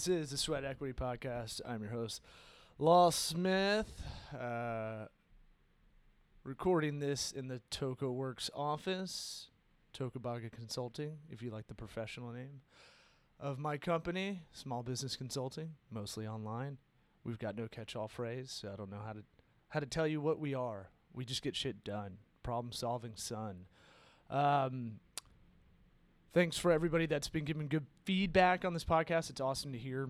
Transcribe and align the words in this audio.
This 0.00 0.08
is 0.08 0.30
the 0.30 0.38
Sweat 0.38 0.64
Equity 0.64 0.94
Podcast. 0.94 1.60
I'm 1.62 1.82
your 1.82 1.90
host, 1.90 2.22
Law 2.78 3.10
Smith. 3.10 4.00
Uh, 4.32 5.08
recording 6.42 7.00
this 7.00 7.32
in 7.32 7.48
the 7.48 7.60
Toco 7.70 8.10
Works 8.10 8.48
office, 8.54 9.48
Tocobaga 9.92 10.50
Consulting, 10.50 11.18
if 11.28 11.42
you 11.42 11.50
like 11.50 11.66
the 11.66 11.74
professional 11.74 12.30
name 12.30 12.62
of 13.38 13.58
my 13.58 13.76
company, 13.76 14.40
Small 14.54 14.82
Business 14.82 15.16
Consulting, 15.16 15.74
mostly 15.90 16.26
online. 16.26 16.78
We've 17.22 17.38
got 17.38 17.54
no 17.54 17.68
catch-all 17.68 18.08
phrase, 18.08 18.50
so 18.50 18.70
I 18.72 18.76
don't 18.76 18.90
know 18.90 19.02
how 19.04 19.12
to 19.12 19.22
how 19.68 19.80
to 19.80 19.86
tell 19.86 20.06
you 20.06 20.22
what 20.22 20.40
we 20.40 20.54
are. 20.54 20.88
We 21.12 21.26
just 21.26 21.42
get 21.42 21.54
shit 21.54 21.84
done. 21.84 22.16
Problem-solving 22.42 23.16
son. 23.16 23.66
Um, 24.30 25.00
thanks 26.32 26.56
for 26.58 26.70
everybody 26.70 27.06
that's 27.06 27.28
been 27.28 27.44
giving 27.44 27.68
good 27.68 27.86
feedback 28.04 28.64
on 28.64 28.74
this 28.74 28.84
podcast. 28.84 29.30
It's 29.30 29.40
awesome 29.40 29.72
to 29.72 29.78
hear 29.78 30.08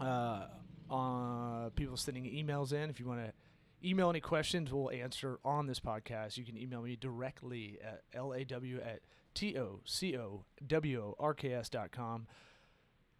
uh, 0.00 0.46
uh, 0.90 1.70
people 1.70 1.96
sending 1.96 2.24
emails 2.24 2.72
in. 2.72 2.90
If 2.90 3.00
you 3.00 3.06
want 3.06 3.20
to 3.20 3.32
email 3.86 4.10
any 4.10 4.20
questions, 4.20 4.72
we'll 4.72 4.90
answer 4.90 5.38
on 5.44 5.66
this 5.66 5.80
podcast. 5.80 6.36
You 6.36 6.44
can 6.44 6.56
email 6.56 6.82
me 6.82 6.96
directly 6.96 7.78
at 7.82 8.02
law 8.22 8.32
at 8.32 9.00
t 9.34 9.56
o 9.58 9.80
c 9.84 10.16
o 10.16 10.44
w 10.66 11.00
o 11.00 11.16
r 11.18 11.34
k 11.34 11.52
s 11.52 11.68
dot 11.68 11.92
com. 11.92 12.26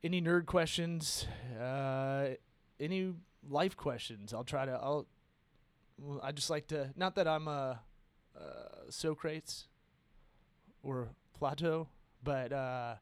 Any 0.04 0.20
nerd 0.20 0.46
questions, 0.46 1.26
uh, 1.60 2.28
any 2.78 3.14
life 3.48 3.76
questions, 3.76 4.32
I'll 4.32 4.44
try 4.44 4.64
to. 4.64 4.72
I'll. 4.72 5.06
I 6.22 6.32
just 6.32 6.50
like 6.50 6.66
to. 6.68 6.92
Not 6.96 7.14
that 7.14 7.26
I'm 7.26 7.48
a 7.48 7.80
uh, 8.38 8.90
Socrates 8.90 9.68
or 10.82 11.08
Plato, 11.38 11.88
but 12.26 12.52
uh, 12.52 12.96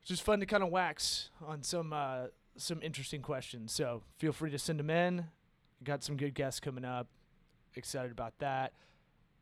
it's 0.00 0.08
just 0.08 0.22
fun 0.22 0.40
to 0.40 0.46
kind 0.46 0.62
of 0.62 0.70
wax 0.70 1.28
on 1.46 1.62
some 1.62 1.92
uh, 1.92 2.28
some 2.56 2.80
interesting 2.80 3.20
questions. 3.20 3.72
So 3.72 4.02
feel 4.16 4.32
free 4.32 4.50
to 4.52 4.58
send 4.58 4.78
them 4.78 4.88
in. 4.88 5.26
Got 5.84 6.02
some 6.02 6.16
good 6.16 6.34
guests 6.34 6.60
coming 6.60 6.84
up. 6.84 7.08
Excited 7.74 8.10
about 8.10 8.38
that. 8.38 8.72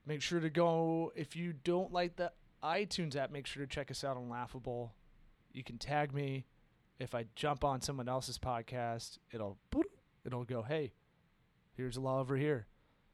Make 0.06 0.22
sure 0.22 0.40
to 0.40 0.50
go 0.50 1.12
if 1.14 1.36
you 1.36 1.52
don't 1.52 1.92
like 1.92 2.16
the 2.16 2.32
iTunes 2.64 3.14
app. 3.14 3.30
Make 3.30 3.46
sure 3.46 3.64
to 3.64 3.70
check 3.70 3.90
us 3.90 4.02
out 4.02 4.16
on 4.16 4.28
Laughable. 4.28 4.92
You 5.52 5.62
can 5.62 5.78
tag 5.78 6.12
me. 6.12 6.46
If 6.98 7.14
I 7.14 7.26
jump 7.34 7.62
on 7.62 7.82
someone 7.82 8.08
else's 8.08 8.38
podcast, 8.38 9.18
it'll 9.30 9.58
it'll 10.24 10.44
go, 10.44 10.62
hey, 10.62 10.94
here's 11.76 11.98
a 11.98 12.00
law 12.00 12.20
over 12.20 12.36
here. 12.36 12.66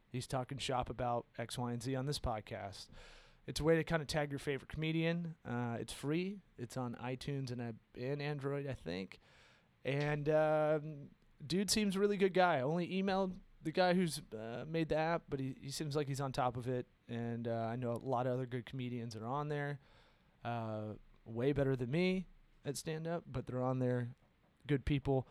He's 0.08 0.28
talking 0.28 0.58
shop 0.58 0.88
about 0.88 1.26
X, 1.36 1.58
Y, 1.58 1.72
and 1.72 1.82
Z 1.82 1.96
on 1.96 2.06
this 2.06 2.20
podcast. 2.20 2.86
It's 3.46 3.60
a 3.60 3.64
way 3.64 3.76
to 3.76 3.84
kind 3.84 4.00
of 4.00 4.08
tag 4.08 4.30
your 4.30 4.38
favorite 4.38 4.68
comedian. 4.68 5.34
Uh, 5.48 5.76
it's 5.80 5.92
free. 5.92 6.38
It's 6.58 6.76
on 6.76 6.96
iTunes 7.02 7.50
and, 7.50 7.60
uh, 7.60 7.72
and 8.00 8.22
Android, 8.22 8.66
I 8.68 8.74
think. 8.74 9.18
And 9.84 10.28
um, 10.28 11.08
dude 11.44 11.70
seems 11.70 11.98
really 11.98 12.16
good 12.16 12.34
guy. 12.34 12.60
Only 12.60 12.88
emailed 12.88 13.32
the 13.64 13.72
guy 13.72 13.94
who's 13.94 14.22
uh, 14.32 14.64
made 14.68 14.88
the 14.88 14.96
app, 14.96 15.22
but 15.28 15.40
he, 15.40 15.56
he 15.60 15.70
seems 15.70 15.96
like 15.96 16.06
he's 16.06 16.20
on 16.20 16.30
top 16.30 16.56
of 16.56 16.68
it. 16.68 16.86
And 17.08 17.48
uh, 17.48 17.68
I 17.70 17.76
know 17.76 17.92
a 17.92 18.08
lot 18.08 18.26
of 18.26 18.34
other 18.34 18.46
good 18.46 18.64
comedians 18.64 19.16
are 19.16 19.26
on 19.26 19.48
there. 19.48 19.80
Uh, 20.44 20.94
way 21.24 21.52
better 21.52 21.74
than 21.76 21.90
me 21.90 22.26
at 22.64 22.76
stand 22.76 23.06
up, 23.06 23.24
but 23.30 23.46
they're 23.46 23.62
on 23.62 23.80
there. 23.80 24.08
Good 24.66 24.84
people. 24.84 25.26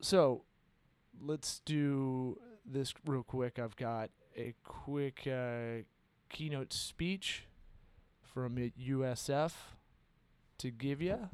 So 0.00 0.42
let's 1.20 1.60
do 1.64 2.38
this 2.64 2.94
real 3.06 3.22
quick. 3.22 3.58
I've 3.58 3.76
got 3.76 4.10
a 4.38 4.54
quick 4.64 5.26
uh, 5.26 5.82
keynote 6.28 6.72
speech 6.72 7.44
from 8.22 8.56
USF 8.56 9.52
to 10.58 10.70
give 10.70 11.02
you. 11.02 11.28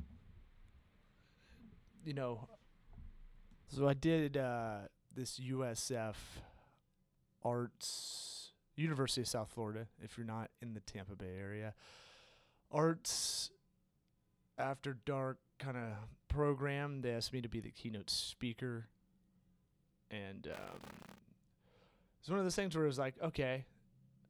You 2.05 2.15
know, 2.15 2.49
so 3.69 3.89
I 3.89 3.95
did 3.95 4.37
uh, 4.37 4.77
this 5.15 5.39
USF 5.39 6.15
Arts 7.45 8.53
University 8.77 9.23
of 9.23 9.29
South 9.29 9.51
Florida. 9.55 9.87
If 10.03 10.17
you're 10.17 10.27
not 10.27 10.51
in 10.61 10.75
the 10.75 10.81
Tampa 10.81 11.15
Bay 11.15 11.37
area, 11.39 11.75
Arts 12.71 13.51
After 14.59 14.97
Dark 15.05 15.39
kind 15.59 15.77
of 15.77 15.93
program. 16.29 17.03
They 17.03 17.13
asked 17.13 17.33
me 17.33 17.41
to 17.41 17.49
be 17.49 17.61
the 17.61 17.71
keynote 17.71 18.11
speaker, 18.11 18.89
and 20.11 20.49
um, 20.49 20.81
it's 22.25 22.31
one 22.31 22.39
of 22.39 22.47
those 22.47 22.57
things 22.57 22.75
where 22.75 22.85
it 22.85 22.89
was 22.89 22.99
like, 22.99 23.17
okay, 23.23 23.67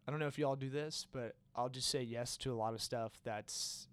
I 0.04 0.10
don't 0.10 0.18
know 0.18 0.26
if 0.26 0.36
y'all 0.36 0.56
do 0.56 0.68
this, 0.68 1.06
but 1.12 1.36
I'll 1.54 1.68
just 1.68 1.88
say 1.88 2.02
yes 2.02 2.36
to 2.38 2.52
a 2.52 2.56
lot 2.56 2.74
of 2.74 2.82
stuff 2.82 3.12
that's 3.22 3.86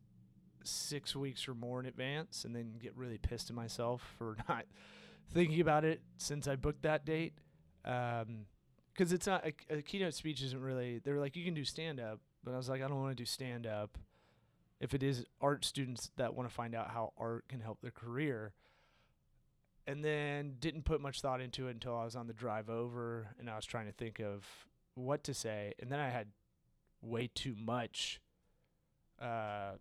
six 0.63 1.15
weeks 1.15 1.47
or 1.47 1.53
more 1.53 1.79
in 1.79 1.85
advance, 1.85 2.43
and 2.43 2.55
then 2.55 2.79
get 2.81 2.97
really 2.97 3.19
pissed 3.19 3.51
at 3.51 3.55
myself 3.55 4.01
for 4.17 4.37
not 4.49 4.65
thinking 5.31 5.61
about 5.61 5.85
it 5.85 6.01
since 6.17 6.47
I 6.47 6.55
booked 6.55 6.81
that 6.81 7.05
date. 7.05 7.33
Um, 7.85 8.47
because 8.91 9.13
it's 9.13 9.27
not 9.27 9.45
a, 9.45 9.53
a 9.77 9.81
keynote 9.83 10.15
speech 10.15 10.41
isn't 10.41 10.59
really. 10.59 10.99
They're 11.03 11.19
like 11.19 11.35
you 11.35 11.45
can 11.45 11.53
do 11.53 11.63
stand 11.63 11.99
up, 11.99 12.21
but 12.43 12.55
I 12.55 12.57
was 12.57 12.69
like 12.69 12.81
I 12.81 12.87
don't 12.87 12.99
want 12.99 13.15
to 13.15 13.21
do 13.21 13.27
stand 13.27 13.67
up. 13.67 13.99
If 14.79 14.95
it 14.95 15.03
is 15.03 15.25
art 15.39 15.63
students 15.63 16.09
that 16.17 16.33
want 16.33 16.49
to 16.49 16.55
find 16.55 16.73
out 16.73 16.89
how 16.89 17.13
art 17.19 17.47
can 17.47 17.59
help 17.59 17.81
their 17.81 17.91
career, 17.91 18.53
and 19.87 20.03
then 20.03 20.55
didn't 20.59 20.85
put 20.85 21.01
much 21.01 21.21
thought 21.21 21.41
into 21.41 21.67
it 21.67 21.71
until 21.71 21.95
I 21.95 22.05
was 22.05 22.15
on 22.15 22.27
the 22.27 22.33
drive 22.33 22.69
over 22.69 23.27
and 23.39 23.49
I 23.49 23.55
was 23.55 23.65
trying 23.65 23.87
to 23.87 23.91
think 23.91 24.19
of 24.19 24.45
what 24.95 25.23
to 25.25 25.33
say, 25.33 25.73
and 25.79 25.91
then 25.91 25.99
I 25.99 26.09
had 26.09 26.27
way 27.01 27.29
too 27.33 27.55
much 27.57 28.19
uh, 29.21 29.73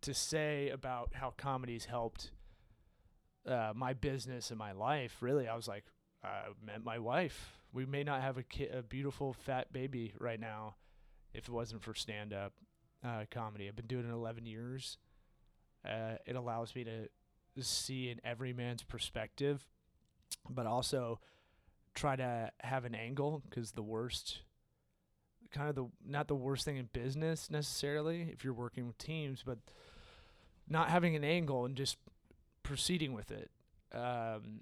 to 0.00 0.14
say 0.14 0.70
about 0.70 1.10
how 1.14 1.34
comedy's 1.36 1.84
helped 1.84 2.30
uh, 3.46 3.72
my 3.74 3.92
business 3.92 4.50
and 4.50 4.58
my 4.58 4.72
life. 4.72 5.16
Really, 5.20 5.48
I 5.48 5.54
was 5.54 5.68
like, 5.68 5.84
I 6.24 6.42
met 6.64 6.84
my 6.84 6.98
wife. 6.98 7.58
We 7.72 7.86
may 7.86 8.02
not 8.02 8.22
have 8.22 8.38
a, 8.38 8.42
ki- 8.42 8.68
a 8.68 8.82
beautiful 8.82 9.32
fat 9.32 9.72
baby 9.72 10.14
right 10.18 10.40
now 10.40 10.74
if 11.34 11.48
it 11.48 11.52
wasn't 11.52 11.82
for 11.82 11.94
stand 11.94 12.32
up 12.32 12.52
uh, 13.04 13.24
comedy. 13.30 13.68
I've 13.68 13.76
been 13.76 13.86
doing 13.86 14.08
it 14.08 14.12
11 14.12 14.46
years. 14.46 14.98
Uh, 15.86 16.16
it 16.26 16.34
allows 16.34 16.74
me 16.74 16.84
to 16.84 17.08
see 17.62 18.10
in 18.10 18.20
every 18.24 18.52
man's 18.52 18.82
perspective, 18.82 19.64
but 20.48 20.66
also 20.66 21.20
try 21.94 22.16
to 22.16 22.50
have 22.60 22.84
an 22.84 22.94
angle 22.94 23.42
because 23.48 23.72
the 23.72 23.82
worst, 23.82 24.40
kind 25.50 25.68
of 25.68 25.74
the 25.74 25.86
not 26.06 26.28
the 26.28 26.34
worst 26.34 26.64
thing 26.64 26.76
in 26.76 26.88
business 26.92 27.50
necessarily 27.50 28.28
if 28.32 28.44
you're 28.44 28.52
working 28.52 28.86
with 28.86 28.98
teams, 28.98 29.42
but 29.44 29.58
not 30.68 30.90
having 30.90 31.16
an 31.16 31.24
angle 31.24 31.64
and 31.64 31.76
just 31.76 31.96
proceeding 32.62 33.12
with 33.12 33.30
it. 33.30 33.50
Um, 33.92 34.60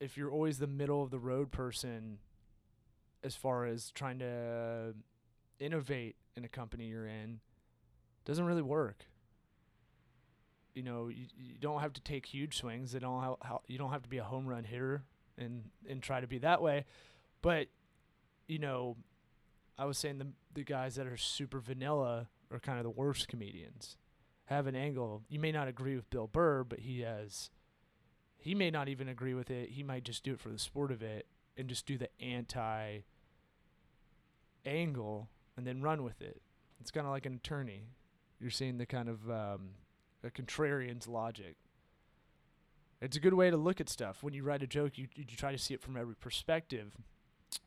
if 0.00 0.16
you're 0.16 0.30
always 0.30 0.58
the 0.58 0.68
middle 0.68 1.02
of 1.02 1.10
the 1.10 1.18
road 1.18 1.50
person 1.50 2.18
as 3.24 3.34
far 3.34 3.66
as 3.66 3.90
trying 3.90 4.20
to 4.20 4.94
innovate 5.58 6.16
in 6.36 6.44
a 6.44 6.48
company 6.48 6.86
you're 6.86 7.06
in 7.06 7.40
doesn't 8.24 8.44
really 8.44 8.62
work 8.62 9.06
you 10.78 10.84
know 10.84 11.08
you, 11.08 11.26
you 11.36 11.54
don't 11.60 11.80
have 11.80 11.92
to 11.92 12.00
take 12.00 12.26
huge 12.26 12.56
swings 12.56 12.92
they 12.92 12.98
don't 12.98 13.22
have, 13.42 13.58
you 13.66 13.78
don't 13.78 13.90
have 13.90 14.02
to 14.02 14.08
be 14.08 14.18
a 14.18 14.24
home 14.24 14.46
run 14.46 14.64
hitter 14.64 15.02
and 15.36 15.64
and 15.88 16.02
try 16.02 16.20
to 16.20 16.26
be 16.26 16.38
that 16.38 16.62
way 16.62 16.84
but 17.42 17.66
you 18.46 18.58
know 18.58 18.96
i 19.78 19.84
was 19.84 19.98
saying 19.98 20.18
the 20.18 20.28
the 20.54 20.64
guys 20.64 20.94
that 20.94 21.06
are 21.06 21.16
super 21.16 21.60
vanilla 21.60 22.28
are 22.50 22.58
kind 22.58 22.78
of 22.78 22.84
the 22.84 22.90
worst 22.90 23.28
comedians 23.28 23.96
have 24.46 24.66
an 24.66 24.74
angle 24.74 25.22
you 25.28 25.38
may 25.38 25.52
not 25.52 25.68
agree 25.68 25.96
with 25.96 26.08
bill 26.10 26.26
burr 26.26 26.64
but 26.64 26.80
he 26.80 27.00
has 27.00 27.50
he 28.38 28.54
may 28.54 28.70
not 28.70 28.88
even 28.88 29.08
agree 29.08 29.34
with 29.34 29.50
it. 29.50 29.70
He 29.70 29.82
might 29.82 30.04
just 30.04 30.22
do 30.22 30.32
it 30.32 30.40
for 30.40 30.48
the 30.48 30.58
sport 30.58 30.92
of 30.92 31.02
it 31.02 31.26
and 31.56 31.68
just 31.68 31.86
do 31.86 31.98
the 31.98 32.08
anti 32.20 33.00
angle 34.64 35.28
and 35.56 35.66
then 35.66 35.82
run 35.82 36.04
with 36.04 36.22
it. 36.22 36.40
It's 36.80 36.90
kind 36.90 37.06
of 37.06 37.12
like 37.12 37.26
an 37.26 37.34
attorney. 37.34 37.88
You're 38.40 38.50
seeing 38.50 38.78
the 38.78 38.86
kind 38.86 39.08
of 39.08 39.28
um, 39.28 39.70
a 40.24 40.30
contrarian's 40.30 41.06
logic. 41.06 41.56
It's 43.00 43.16
a 43.16 43.20
good 43.20 43.34
way 43.34 43.50
to 43.50 43.56
look 43.56 43.80
at 43.80 43.88
stuff. 43.88 44.22
When 44.22 44.34
you 44.34 44.42
write 44.42 44.62
a 44.62 44.66
joke, 44.66 44.98
you, 44.98 45.06
you 45.14 45.24
try 45.24 45.52
to 45.52 45.58
see 45.58 45.74
it 45.74 45.80
from 45.80 45.96
every 45.96 46.16
perspective. 46.16 46.96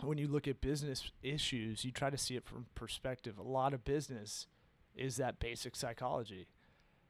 When 0.01 0.17
you 0.17 0.27
look 0.27 0.47
at 0.47 0.59
business 0.59 1.09
issues, 1.23 1.85
you 1.85 1.91
try 1.91 2.09
to 2.09 2.17
see 2.17 2.35
it 2.35 2.45
from 2.45 2.65
perspective. 2.75 3.37
A 3.37 3.43
lot 3.43 3.73
of 3.73 3.85
business 3.85 4.47
is 4.95 5.15
that 5.17 5.39
basic 5.39 5.75
psychology. 5.75 6.47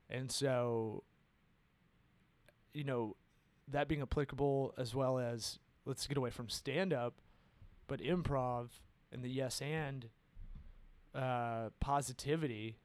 And 0.09 0.31
so, 0.31 1.03
you 2.73 2.83
know, 2.83 3.15
that 3.67 3.87
being 3.87 4.01
applicable 4.01 4.73
as 4.77 4.93
well 4.93 5.17
as 5.17 5.57
let's 5.85 6.05
get 6.05 6.17
away 6.17 6.29
from 6.29 6.49
stand 6.49 6.93
up, 6.93 7.15
but 7.87 8.01
improv 8.01 8.69
and 9.11 9.23
the 9.23 9.29
yes 9.29 9.61
and 9.61 10.09
uh, 11.15 11.69
positivity 11.79 12.77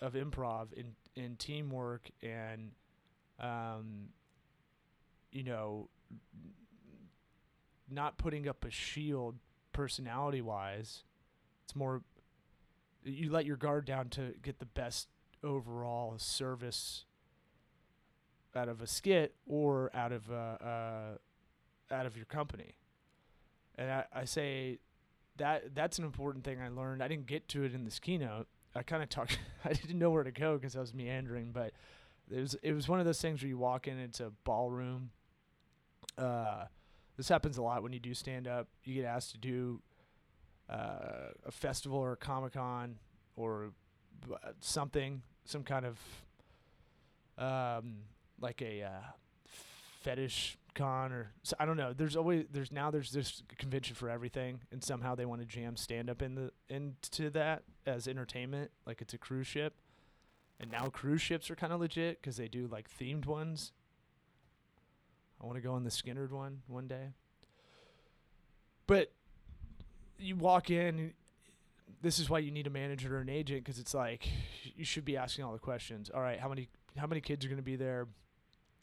of 0.00 0.14
improv 0.14 0.72
in 0.72 0.94
in 1.16 1.36
teamwork 1.36 2.10
and 2.22 2.72
um, 3.38 4.08
you 5.32 5.42
know 5.44 5.88
not 7.90 8.18
putting 8.18 8.48
up 8.48 8.64
a 8.64 8.70
shield 8.70 9.36
personality 9.72 10.40
wise. 10.40 11.02
It's 11.64 11.74
more 11.74 12.02
you 13.04 13.30
let 13.30 13.46
your 13.46 13.56
guard 13.56 13.84
down 13.86 14.08
to 14.10 14.34
get 14.42 14.58
the 14.58 14.66
best 14.66 15.08
overall 15.42 16.14
service 16.18 17.04
out 18.54 18.68
of 18.68 18.80
a 18.80 18.86
skit 18.86 19.34
or 19.46 19.90
out 19.94 20.12
of 20.12 20.30
uh, 20.30 20.34
uh, 20.64 21.14
out 21.90 22.06
of 22.06 22.16
your 22.16 22.26
company. 22.26 22.74
And 23.76 23.90
I, 23.90 24.04
I 24.12 24.24
say 24.24 24.78
that 25.36 25.74
that's 25.74 25.98
an 25.98 26.04
important 26.04 26.44
thing 26.44 26.60
I 26.60 26.68
learned. 26.68 27.02
I 27.02 27.08
didn't 27.08 27.26
get 27.26 27.48
to 27.48 27.64
it 27.64 27.74
in 27.74 27.84
this 27.84 27.98
keynote. 27.98 28.46
I 28.74 28.82
kind 28.82 29.02
of 29.02 29.08
talked. 29.08 29.38
I 29.64 29.72
didn't 29.72 29.98
know 29.98 30.10
where 30.10 30.24
to 30.24 30.30
go 30.30 30.56
because 30.56 30.76
I 30.76 30.80
was 30.80 30.94
meandering, 30.94 31.50
but 31.52 31.72
it 32.30 32.40
was 32.40 32.54
it 32.62 32.72
was 32.72 32.88
one 32.88 33.00
of 33.00 33.06
those 33.06 33.20
things 33.20 33.42
where 33.42 33.48
you 33.48 33.58
walk 33.58 33.88
in, 33.88 33.98
a 33.98 34.30
ballroom. 34.44 35.10
Uh, 36.16 36.64
this 37.16 37.28
happens 37.28 37.58
a 37.58 37.62
lot 37.62 37.82
when 37.82 37.92
you 37.92 38.00
do 38.00 38.14
stand 38.14 38.46
up. 38.46 38.68
You 38.84 38.94
get 38.94 39.04
asked 39.04 39.32
to 39.32 39.38
do 39.38 39.80
uh, 40.68 41.32
a 41.44 41.50
festival 41.50 41.98
or 41.98 42.12
a 42.12 42.16
comic 42.16 42.52
con 42.52 42.96
or 43.36 43.72
something, 44.60 45.22
some 45.44 45.64
kind 45.64 45.86
of 45.86 45.98
um, 47.38 47.96
like 48.40 48.62
a 48.62 48.82
uh, 48.82 49.00
fetish 50.02 50.56
con 50.74 51.12
or 51.12 51.32
so, 51.42 51.56
I 51.58 51.64
don't 51.64 51.76
know. 51.76 51.92
There's 51.92 52.16
always 52.16 52.46
there's 52.50 52.72
now 52.72 52.90
there's 52.90 53.12
this 53.12 53.42
convention 53.58 53.94
for 53.94 54.08
everything, 54.08 54.60
and 54.72 54.82
somehow 54.82 55.14
they 55.14 55.24
want 55.24 55.40
to 55.40 55.46
jam 55.46 55.76
stand 55.76 56.10
up 56.10 56.22
in 56.22 56.34
the 56.34 56.52
into 56.68 57.30
that 57.30 57.62
as 57.86 58.08
entertainment, 58.08 58.70
like 58.86 59.00
it's 59.00 59.14
a 59.14 59.18
cruise 59.18 59.46
ship. 59.46 59.74
And 60.58 60.70
now 60.70 60.88
cruise 60.88 61.22
ships 61.22 61.50
are 61.50 61.56
kind 61.56 61.72
of 61.72 61.80
legit 61.80 62.20
because 62.20 62.36
they 62.36 62.48
do 62.48 62.66
like 62.66 62.88
themed 62.90 63.26
ones. 63.26 63.72
I 65.42 65.46
want 65.46 65.56
to 65.56 65.62
go 65.62 65.72
on 65.72 65.84
the 65.84 65.90
Skynyrd 65.90 66.30
one 66.30 66.62
one 66.66 66.86
day. 66.86 67.08
But 68.86 69.12
you 70.18 70.36
walk 70.36 70.70
in, 70.70 71.14
this 72.02 72.18
is 72.18 72.28
why 72.28 72.40
you 72.40 72.50
need 72.50 72.66
a 72.66 72.70
manager 72.70 73.16
or 73.16 73.20
an 73.20 73.28
agent 73.28 73.64
because 73.64 73.78
it's 73.78 73.94
like 73.94 74.28
you 74.76 74.84
should 74.84 75.04
be 75.04 75.16
asking 75.16 75.44
all 75.44 75.52
the 75.52 75.58
questions. 75.58 76.10
All 76.12 76.20
right, 76.20 76.38
how 76.38 76.48
many 76.48 76.68
how 76.96 77.06
many 77.06 77.20
kids 77.20 77.44
are 77.44 77.48
going 77.48 77.56
to 77.56 77.62
be 77.62 77.76
there? 77.76 78.08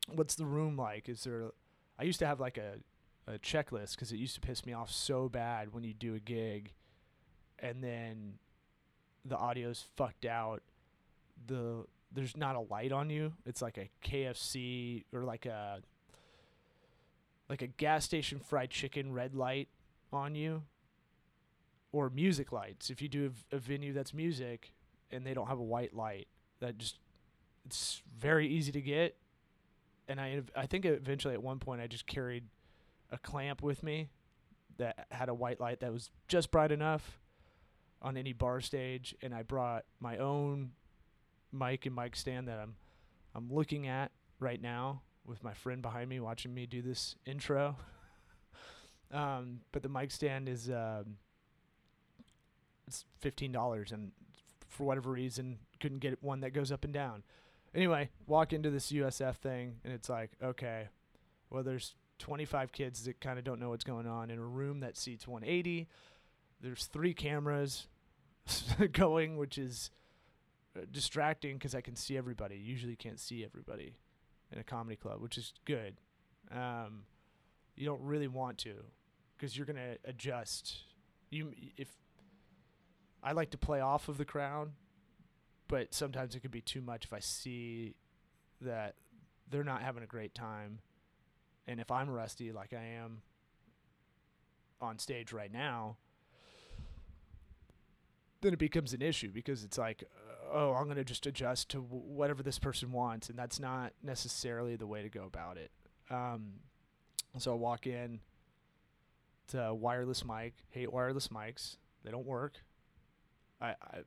What's 0.09 0.35
the 0.35 0.45
room 0.45 0.77
like? 0.77 1.09
Is 1.09 1.23
there 1.23 1.51
I 1.99 2.03
used 2.03 2.19
to 2.19 2.27
have 2.27 2.39
like 2.39 2.57
a 2.57 2.75
a 3.27 3.37
checklist 3.39 3.95
because 3.95 4.11
it 4.11 4.17
used 4.17 4.35
to 4.35 4.41
piss 4.41 4.65
me 4.65 4.71
off 4.71 4.89
so 4.89 5.27
bad 5.27 5.73
when 5.73 5.83
you 5.83 5.93
do 5.93 6.15
a 6.15 6.19
gig 6.19 6.71
and 7.59 7.83
then 7.83 8.35
the 9.25 9.35
audio's 9.35 9.83
fucked 9.97 10.25
out 10.25 10.63
the 11.45 11.85
there's 12.11 12.37
not 12.37 12.55
a 12.55 12.61
light 12.61 12.91
on 12.91 13.09
you. 13.09 13.33
It's 13.45 13.61
like 13.61 13.77
a 13.77 13.89
KFC 14.03 15.03
or 15.13 15.23
like 15.23 15.45
a 15.45 15.81
like 17.49 17.61
a 17.61 17.67
gas 17.67 18.05
station 18.05 18.39
fried 18.39 18.69
chicken 18.69 19.13
red 19.13 19.35
light 19.35 19.67
on 20.11 20.35
you 20.35 20.63
or 21.91 22.09
music 22.09 22.51
lights. 22.51 22.89
If 22.89 23.01
you 23.01 23.09
do 23.09 23.31
a 23.51 23.57
venue 23.57 23.93
that's 23.93 24.13
music 24.13 24.71
and 25.11 25.25
they 25.25 25.33
don't 25.33 25.47
have 25.47 25.59
a 25.59 25.63
white 25.63 25.93
light, 25.93 26.27
that 26.59 26.77
just 26.77 26.97
it's 27.65 28.01
very 28.17 28.47
easy 28.47 28.71
to 28.71 28.81
get. 28.81 29.15
And 30.07 30.19
I 30.19 30.41
I 30.55 30.65
think 30.65 30.85
eventually 30.85 31.33
at 31.33 31.43
one 31.43 31.59
point 31.59 31.81
I 31.81 31.87
just 31.87 32.07
carried 32.07 32.45
a 33.11 33.17
clamp 33.17 33.61
with 33.61 33.83
me 33.83 34.09
that 34.77 35.07
had 35.11 35.29
a 35.29 35.33
white 35.33 35.59
light 35.59 35.79
that 35.79 35.91
was 35.91 36.11
just 36.27 36.51
bright 36.51 36.71
enough 36.71 37.19
on 38.01 38.15
any 38.15 38.31
bar 38.31 38.61
stage 38.61 39.15
and 39.21 39.33
I 39.33 39.41
brought 39.43 39.85
my 39.99 40.17
own 40.17 40.71
mic 41.51 41.85
and 41.85 41.95
mic 41.95 42.15
stand 42.15 42.47
that 42.47 42.59
I'm 42.59 42.75
I'm 43.35 43.53
looking 43.53 43.87
at 43.87 44.11
right 44.39 44.61
now 44.61 45.01
with 45.25 45.43
my 45.43 45.53
friend 45.53 45.81
behind 45.81 46.09
me 46.09 46.19
watching 46.19 46.53
me 46.53 46.65
do 46.65 46.81
this 46.81 47.15
intro. 47.25 47.75
um, 49.11 49.59
but 49.71 49.83
the 49.83 49.89
mic 49.89 50.11
stand 50.11 50.49
is 50.49 50.69
um, 50.69 51.17
it's 52.87 53.05
fifteen 53.19 53.51
dollars, 53.51 53.91
and 53.91 54.11
for 54.67 54.85
whatever 54.85 55.11
reason 55.11 55.59
couldn't 55.79 55.99
get 55.99 56.21
one 56.23 56.39
that 56.39 56.51
goes 56.51 56.71
up 56.71 56.83
and 56.83 56.93
down. 56.93 57.23
Anyway, 57.75 58.09
walk 58.25 58.53
into 58.53 58.69
this 58.69 58.91
USF 58.91 59.35
thing, 59.35 59.75
and 59.83 59.93
it's 59.93 60.09
like, 60.09 60.31
okay, 60.41 60.87
well, 61.49 61.63
there's 61.63 61.95
25 62.19 62.71
kids 62.71 63.03
that 63.05 63.19
kind 63.21 63.37
of 63.37 63.45
don't 63.45 63.59
know 63.59 63.69
what's 63.69 63.83
going 63.83 64.07
on 64.07 64.29
in 64.29 64.39
a 64.39 64.45
room 64.45 64.79
that 64.79 64.97
seats 64.97 65.27
180. 65.27 65.87
There's 66.61 66.85
three 66.85 67.13
cameras 67.13 67.87
going, 68.91 69.37
which 69.37 69.57
is 69.57 69.91
uh, 70.75 70.81
distracting 70.91 71.57
because 71.57 71.75
I 71.75 71.81
can 71.81 71.95
see 71.95 72.17
everybody. 72.17 72.55
Usually 72.55 72.95
can't 72.95 73.19
see 73.19 73.43
everybody 73.43 73.95
in 74.51 74.59
a 74.59 74.63
comedy 74.63 74.95
club, 74.95 75.21
which 75.21 75.37
is 75.37 75.53
good. 75.65 75.95
Um, 76.51 77.03
you 77.75 77.85
don't 77.85 78.01
really 78.01 78.27
want 78.27 78.57
to 78.59 78.73
because 79.35 79.55
you're 79.55 79.65
gonna 79.65 79.95
adjust. 80.05 80.77
You 81.29 81.51
if 81.75 81.89
I 83.21 83.33
like 83.33 83.51
to 83.51 83.57
play 83.57 83.81
off 83.81 84.09
of 84.09 84.17
the 84.17 84.25
crowd, 84.25 84.71
but 85.67 85.93
sometimes 85.93 86.35
it 86.35 86.39
could 86.41 86.51
be 86.51 86.61
too 86.61 86.81
much 86.81 87.05
if 87.05 87.13
I 87.13 87.19
see 87.19 87.95
that 88.61 88.95
they're 89.49 89.63
not 89.63 89.81
having 89.81 90.03
a 90.03 90.07
great 90.07 90.33
time, 90.33 90.79
and 91.67 91.79
if 91.79 91.91
I'm 91.91 92.09
rusty 92.09 92.51
like 92.51 92.73
I 92.73 92.83
am 93.01 93.21
on 94.81 94.99
stage 94.99 95.33
right 95.33 95.51
now, 95.51 95.97
then 98.41 98.53
it 98.53 98.59
becomes 98.59 98.93
an 98.93 99.01
issue 99.01 99.31
because 99.31 99.63
it's 99.63 99.77
like, 99.77 100.03
uh, 100.03 100.57
oh, 100.57 100.73
I'm 100.73 100.87
gonna 100.87 101.03
just 101.03 101.25
adjust 101.25 101.69
to 101.69 101.81
w- 101.81 102.03
whatever 102.03 102.43
this 102.43 102.59
person 102.59 102.91
wants, 102.91 103.29
and 103.29 103.37
that's 103.37 103.59
not 103.59 103.93
necessarily 104.03 104.75
the 104.75 104.87
way 104.87 105.01
to 105.01 105.09
go 105.09 105.25
about 105.25 105.57
it. 105.57 105.71
Um, 106.09 106.53
so 107.37 107.51
I 107.51 107.55
walk 107.55 107.87
in 107.87 108.19
to 109.49 109.73
wireless 109.73 110.23
mic. 110.25 110.53
Hate 110.69 110.91
wireless 110.91 111.29
mics; 111.29 111.77
they 112.03 112.11
don't 112.11 112.25
work. 112.25 112.59
I, 113.59 113.69
I 113.69 113.99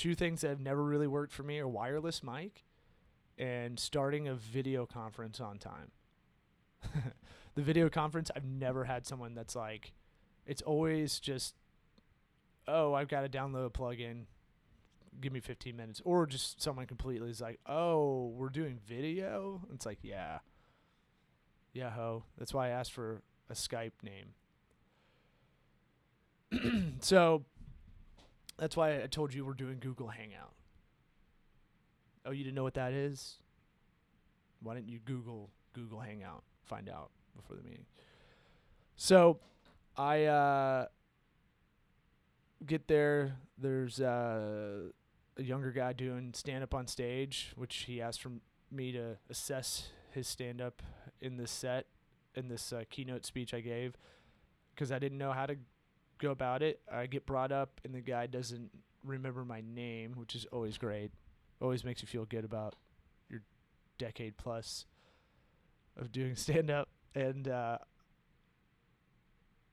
two 0.00 0.14
things 0.14 0.40
that 0.40 0.48
have 0.48 0.60
never 0.60 0.82
really 0.82 1.06
worked 1.06 1.30
for 1.30 1.42
me 1.42 1.58
are 1.58 1.68
wireless 1.68 2.22
mic 2.22 2.64
and 3.36 3.78
starting 3.78 4.28
a 4.28 4.34
video 4.34 4.86
conference 4.86 5.40
on 5.40 5.58
time. 5.58 5.90
the 7.54 7.60
video 7.60 7.90
conference, 7.90 8.30
I've 8.34 8.46
never 8.46 8.84
had 8.84 9.06
someone 9.06 9.34
that's 9.34 9.54
like, 9.54 9.92
it's 10.46 10.62
always 10.62 11.20
just, 11.20 11.54
oh, 12.66 12.94
I've 12.94 13.08
got 13.08 13.30
to 13.30 13.38
download 13.38 13.66
a 13.66 13.70
plugin. 13.70 14.22
Give 15.20 15.34
me 15.34 15.40
15 15.40 15.76
minutes. 15.76 16.00
Or 16.06 16.24
just 16.24 16.62
someone 16.62 16.86
completely 16.86 17.28
is 17.28 17.42
like, 17.42 17.60
oh, 17.66 18.32
we're 18.34 18.48
doing 18.48 18.78
video? 18.86 19.60
It's 19.74 19.84
like, 19.84 19.98
yeah. 20.00 20.38
Yeah, 21.74 21.90
ho. 21.90 22.24
That's 22.38 22.54
why 22.54 22.68
I 22.68 22.70
asked 22.70 22.92
for 22.92 23.20
a 23.50 23.54
Skype 23.54 23.92
name. 24.02 24.32
so 27.00 27.44
that's 28.60 28.76
why 28.76 29.02
I 29.02 29.06
told 29.06 29.32
you 29.32 29.44
we're 29.46 29.54
doing 29.54 29.78
Google 29.80 30.08
Hangout. 30.08 30.52
Oh, 32.26 32.30
you 32.30 32.44
didn't 32.44 32.54
know 32.54 32.62
what 32.62 32.74
that 32.74 32.92
is? 32.92 33.36
Why 34.62 34.74
didn't 34.74 34.90
you 34.90 34.98
Google 35.02 35.48
Google 35.72 35.98
Hangout? 36.00 36.42
Find 36.64 36.90
out 36.90 37.10
before 37.34 37.56
the 37.56 37.62
meeting. 37.62 37.86
So, 38.96 39.38
I 39.96 40.24
uh, 40.24 40.86
get 42.66 42.86
there. 42.86 43.38
There's 43.56 43.98
uh, 43.98 44.90
a 45.38 45.42
younger 45.42 45.70
guy 45.70 45.94
doing 45.94 46.32
stand 46.34 46.62
up 46.62 46.74
on 46.74 46.86
stage, 46.86 47.52
which 47.56 47.84
he 47.86 48.02
asked 48.02 48.20
for 48.20 48.32
me 48.70 48.92
to 48.92 49.16
assess 49.30 49.88
his 50.10 50.28
stand 50.28 50.60
up 50.60 50.82
in 51.22 51.38
this 51.38 51.50
set, 51.50 51.86
in 52.34 52.48
this 52.48 52.74
uh, 52.74 52.84
keynote 52.90 53.24
speech 53.24 53.54
I 53.54 53.60
gave, 53.60 53.94
because 54.74 54.92
I 54.92 54.98
didn't 54.98 55.18
know 55.18 55.32
how 55.32 55.46
to 55.46 55.56
go 56.20 56.30
about 56.30 56.62
it. 56.62 56.80
I 56.92 57.06
get 57.06 57.26
brought 57.26 57.50
up, 57.50 57.80
and 57.84 57.94
the 57.94 58.00
guy 58.00 58.26
doesn't 58.26 58.70
remember 59.04 59.44
my 59.44 59.62
name, 59.62 60.12
which 60.16 60.34
is 60.34 60.46
always 60.52 60.78
great. 60.78 61.10
Always 61.60 61.84
makes 61.84 62.02
you 62.02 62.08
feel 62.08 62.24
good 62.24 62.44
about 62.44 62.74
your 63.28 63.42
decade 63.98 64.36
plus 64.36 64.86
of 65.98 66.12
doing 66.12 66.34
stand 66.36 66.70
up, 66.70 66.88
and 67.14 67.48
uh, 67.48 67.78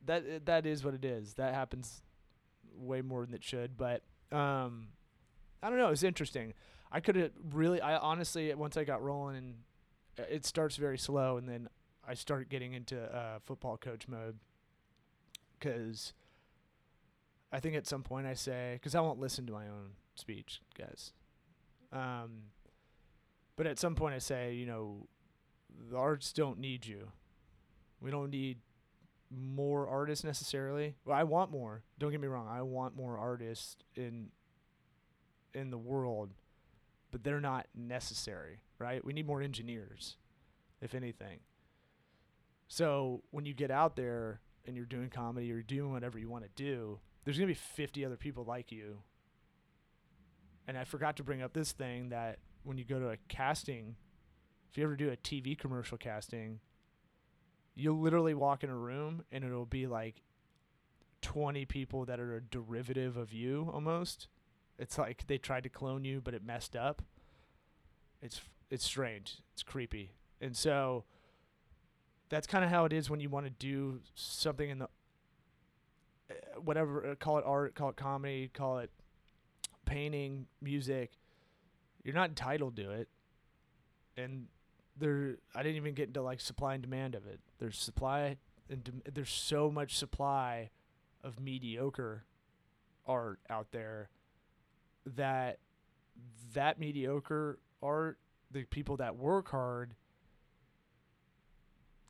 that 0.06 0.46
that 0.46 0.66
is 0.66 0.84
what 0.84 0.94
it 0.94 1.06
is. 1.06 1.36
That 1.36 1.54
happens 1.54 2.02
way 2.76 3.02
more 3.02 3.26
than 3.26 3.36
it 3.36 3.44
should, 3.44 3.78
but 3.78 4.02
um, 4.32 4.88
I 5.62 5.70
don't 5.70 5.78
know. 5.78 5.90
It's 5.90 6.04
interesting. 6.04 6.54
I 6.92 7.00
could 7.00 7.16
have 7.16 7.32
really. 7.52 7.82
I 7.82 7.98
honestly, 7.98 8.54
once 8.54 8.78
I 8.78 8.84
got 8.84 9.04
rolling, 9.04 9.36
and 9.38 9.56
uh, 10.20 10.24
it 10.30 10.46
starts 10.46 10.78
very 10.78 10.98
slow, 10.98 11.38
and 11.38 11.48
then 11.48 11.70
I 12.08 12.14
start 12.14 12.50
getting 12.50 12.74
into 12.74 13.02
uh, 13.02 13.40
football 13.46 13.78
coach 13.78 14.08
mode 14.08 14.38
because 15.60 16.14
I 17.58 17.60
think 17.60 17.76
at 17.76 17.88
some 17.88 18.04
point 18.04 18.28
I 18.28 18.36
say 18.36 18.74
because 18.76 18.94
I 18.94 19.00
won't 19.00 19.20
listen 19.20 19.48
to 19.48 19.52
my 19.52 19.64
own 19.64 19.94
speech, 20.14 20.62
guys. 20.78 21.12
Um, 21.92 22.52
but 23.56 23.66
at 23.66 23.80
some 23.80 23.96
point 23.96 24.14
I 24.14 24.20
say, 24.20 24.54
you 24.54 24.68
know, 24.68 25.08
the 25.90 25.98
arts 25.98 26.32
don't 26.34 26.60
need 26.60 26.86
you. 26.86 27.08
We 28.00 28.12
don't 28.12 28.30
need 28.30 28.60
more 29.32 29.88
artists 29.88 30.24
necessarily. 30.24 30.98
Well, 31.04 31.18
I 31.18 31.24
want 31.24 31.50
more. 31.50 31.82
Don't 31.98 32.12
get 32.12 32.22
me 32.22 32.28
wrong. 32.28 32.48
I 32.48 32.62
want 32.62 32.96
more 32.96 33.18
artists 33.18 33.78
in 33.96 34.28
in 35.56 35.72
the 35.72 35.80
world, 35.80 36.36
but 37.10 37.24
they're 37.24 37.42
not 37.42 37.66
necessary, 37.74 38.60
right? 38.78 39.04
We 39.04 39.14
need 39.14 39.26
more 39.26 39.42
engineers, 39.42 40.18
if 40.80 40.94
anything. 40.94 41.40
So 42.68 43.24
when 43.32 43.48
you 43.48 43.56
get 43.56 43.72
out 43.72 43.96
there 43.96 44.42
and 44.68 44.76
you're 44.76 44.86
doing 44.86 45.10
comedy 45.10 45.52
or 45.52 45.64
doing 45.64 45.92
whatever 45.92 46.20
you 46.20 46.30
want 46.30 46.44
to 46.44 46.52
do, 46.56 47.00
there's 47.28 47.38
gonna 47.38 47.48
be 47.48 47.54
50 47.54 48.06
other 48.06 48.16
people 48.16 48.46
like 48.46 48.72
you 48.72 49.00
and 50.66 50.78
I 50.78 50.86
forgot 50.86 51.18
to 51.18 51.24
bring 51.24 51.42
up 51.42 51.52
this 51.52 51.74
thing 51.74 52.10
that 52.10 52.40
when 52.64 52.78
you 52.78 52.86
go 52.86 53.00
to 53.00 53.10
a 53.10 53.18
casting, 53.28 53.98
if 54.70 54.78
you 54.78 54.84
ever 54.86 54.96
do 54.96 55.10
a 55.10 55.18
TV 55.18 55.58
commercial 55.58 55.98
casting, 55.98 56.62
you'll 57.76 58.00
literally 58.00 58.34
walk 58.34 58.64
in 58.64 58.70
a 58.70 58.76
room 58.76 59.24
and 59.30 59.44
it'll 59.44 59.66
be 59.66 59.88
like 59.88 60.22
20 61.22 61.66
people 61.66 62.06
that 62.06 62.20
are 62.20 62.36
a 62.36 62.42
derivative 62.42 63.16
of 63.18 63.34
you 63.34 63.70
almost. 63.74 64.28
It's 64.80 64.98
like 64.98 65.26
they 65.28 65.38
tried 65.38 65.64
to 65.64 65.70
clone 65.70 66.06
you, 66.06 66.22
but 66.22 66.34
it 66.34 66.46
messed 66.46 66.76
up. 66.78 67.02
It's 68.22 68.40
it's 68.70 68.86
strange. 68.86 69.38
It's 69.54 69.64
creepy, 69.64 70.12
and 70.40 70.56
so 70.56 71.06
that's 72.30 72.46
kind 72.46 72.64
of 72.64 72.70
how 72.70 72.86
it 72.86 72.94
is 72.94 73.10
when 73.10 73.20
you 73.20 73.30
want 73.30 73.46
to 73.46 73.50
do 73.50 74.02
something 74.14 74.70
in 74.70 74.80
the 74.80 74.90
whatever 76.64 77.12
uh, 77.12 77.16
call 77.16 77.38
it 77.38 77.44
art, 77.46 77.76
call 77.76 77.90
it 77.90 77.96
comedy, 77.96 78.50
call 78.54 78.80
it 78.80 78.92
painting, 79.86 80.48
music. 80.62 81.12
You're 82.04 82.16
not 82.16 82.30
entitled 82.30 82.76
to 82.78 82.92
it, 82.92 83.10
and 84.16 84.48
there. 84.98 85.38
I 85.56 85.64
didn't 85.64 85.78
even 85.78 85.94
get 85.94 86.08
into 86.08 86.22
like 86.22 86.40
supply 86.40 86.74
and 86.74 86.82
demand 86.82 87.16
of 87.16 87.26
it. 87.26 87.40
There's 87.60 87.78
supply 87.78 88.38
and 88.70 88.84
dem- 88.84 89.02
there's 89.12 89.30
so 89.30 89.72
much 89.72 89.96
supply 89.96 90.70
of 91.24 91.40
mediocre 91.40 92.26
art 93.06 93.40
out 93.50 93.72
there 93.72 94.10
that 95.06 95.60
that 96.54 96.80
mediocre 96.80 97.60
art, 97.82 98.18
the 98.52 98.64
people 98.66 98.98
that 98.98 99.16
work 99.16 99.50
hard 99.50 99.96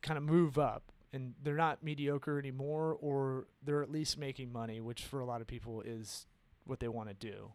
kind 0.02 0.16
of 0.16 0.24
move 0.24 0.58
up 0.58 0.87
and 1.12 1.34
they're 1.42 1.56
not 1.56 1.82
mediocre 1.82 2.38
anymore 2.38 2.96
or 3.00 3.46
they're 3.64 3.82
at 3.82 3.90
least 3.90 4.18
making 4.18 4.52
money, 4.52 4.80
which 4.80 5.04
for 5.04 5.20
a 5.20 5.26
lot 5.26 5.40
of 5.40 5.46
people 5.46 5.80
is 5.82 6.26
what 6.64 6.80
they 6.80 6.88
want 6.88 7.08
to 7.08 7.14
do. 7.14 7.52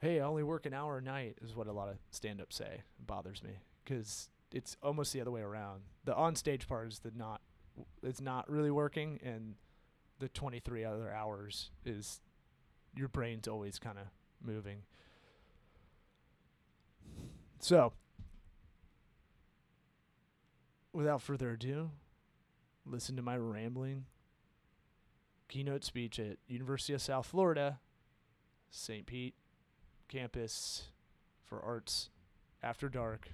Hey, 0.00 0.20
I 0.20 0.24
only 0.24 0.42
work 0.42 0.66
an 0.66 0.74
hour 0.74 0.98
a 0.98 1.02
night 1.02 1.38
is 1.42 1.54
what 1.54 1.66
a 1.66 1.72
lot 1.72 1.88
of 1.88 1.96
stand-ups 2.10 2.56
say. 2.56 2.82
It 2.98 3.06
bothers 3.06 3.42
me 3.42 3.60
cuz 3.86 4.30
it's 4.52 4.76
almost 4.82 5.12
the 5.12 5.20
other 5.20 5.30
way 5.30 5.42
around. 5.42 5.82
The 6.04 6.14
on-stage 6.14 6.68
part 6.68 6.88
is 6.88 7.00
the 7.00 7.12
not 7.14 7.40
it's 8.02 8.20
not 8.20 8.50
really 8.50 8.70
working 8.70 9.20
and 9.22 9.54
the 10.18 10.28
23 10.28 10.84
other 10.84 11.12
hours 11.12 11.70
is 11.84 12.20
your 12.96 13.08
brain's 13.08 13.48
always 13.48 13.78
kind 13.78 13.98
of 13.98 14.06
moving. 14.40 14.82
So, 17.58 17.92
without 20.92 21.22
further 21.22 21.50
ado, 21.52 21.90
listen 22.86 23.16
to 23.16 23.22
my 23.22 23.36
rambling 23.36 24.04
keynote 25.48 25.84
speech 25.84 26.18
at 26.18 26.38
University 26.48 26.92
of 26.92 27.02
South 27.02 27.26
Florida, 27.26 27.78
St. 28.70 29.06
Pete 29.06 29.34
campus 30.08 30.88
for 31.44 31.60
arts 31.60 32.10
after 32.62 32.88
dark. 32.88 33.28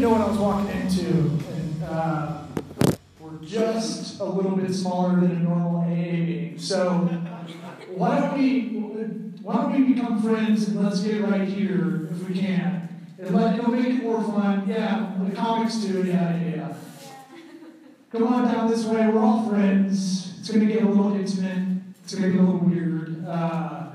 Didn't 0.00 0.12
know 0.12 0.18
what 0.18 0.28
I 0.28 0.30
was 0.30 0.38
walking 0.38 0.80
into, 0.80 1.08
and 1.52 1.84
uh, 1.84 2.42
we're 3.18 3.36
just 3.44 4.18
a 4.18 4.24
little 4.24 4.56
bit 4.56 4.72
smaller 4.72 5.20
than 5.20 5.30
a 5.30 5.38
normal 5.40 5.82
AA 5.82 5.88
meeting. 5.88 6.58
So 6.58 7.00
why 7.88 8.18
don't 8.18 8.38
we, 8.38 8.78
why 9.42 9.56
don't 9.56 9.72
we 9.72 9.92
become 9.92 10.22
friends 10.22 10.68
and 10.68 10.82
let's 10.82 11.00
get 11.00 11.20
right 11.20 11.46
here 11.46 12.08
if 12.10 12.26
we 12.26 12.34
can, 12.34 12.88
and 13.18 13.34
let 13.34 13.58
it'll 13.58 13.70
make 13.72 13.88
it 13.88 14.02
more 14.02 14.22
fun. 14.22 14.66
Yeah, 14.66 15.12
the 15.22 15.36
comics 15.36 15.76
do, 15.76 16.02
Yeah, 16.02 16.34
yeah. 16.34 16.54
yeah. 16.56 16.74
Come 18.10 18.26
on 18.26 18.50
down 18.50 18.70
this 18.70 18.86
way. 18.86 19.06
We're 19.06 19.20
all 19.20 19.50
friends. 19.50 20.34
It's 20.38 20.48
going 20.48 20.66
to 20.66 20.72
get 20.72 20.82
a 20.82 20.88
little 20.88 21.14
intimate. 21.14 21.82
It's 22.04 22.14
going 22.14 22.32
to 22.32 22.38
get 22.38 22.40
a 22.40 22.44
little 22.50 22.66
weird. 22.66 23.26
Uh, 23.26 23.90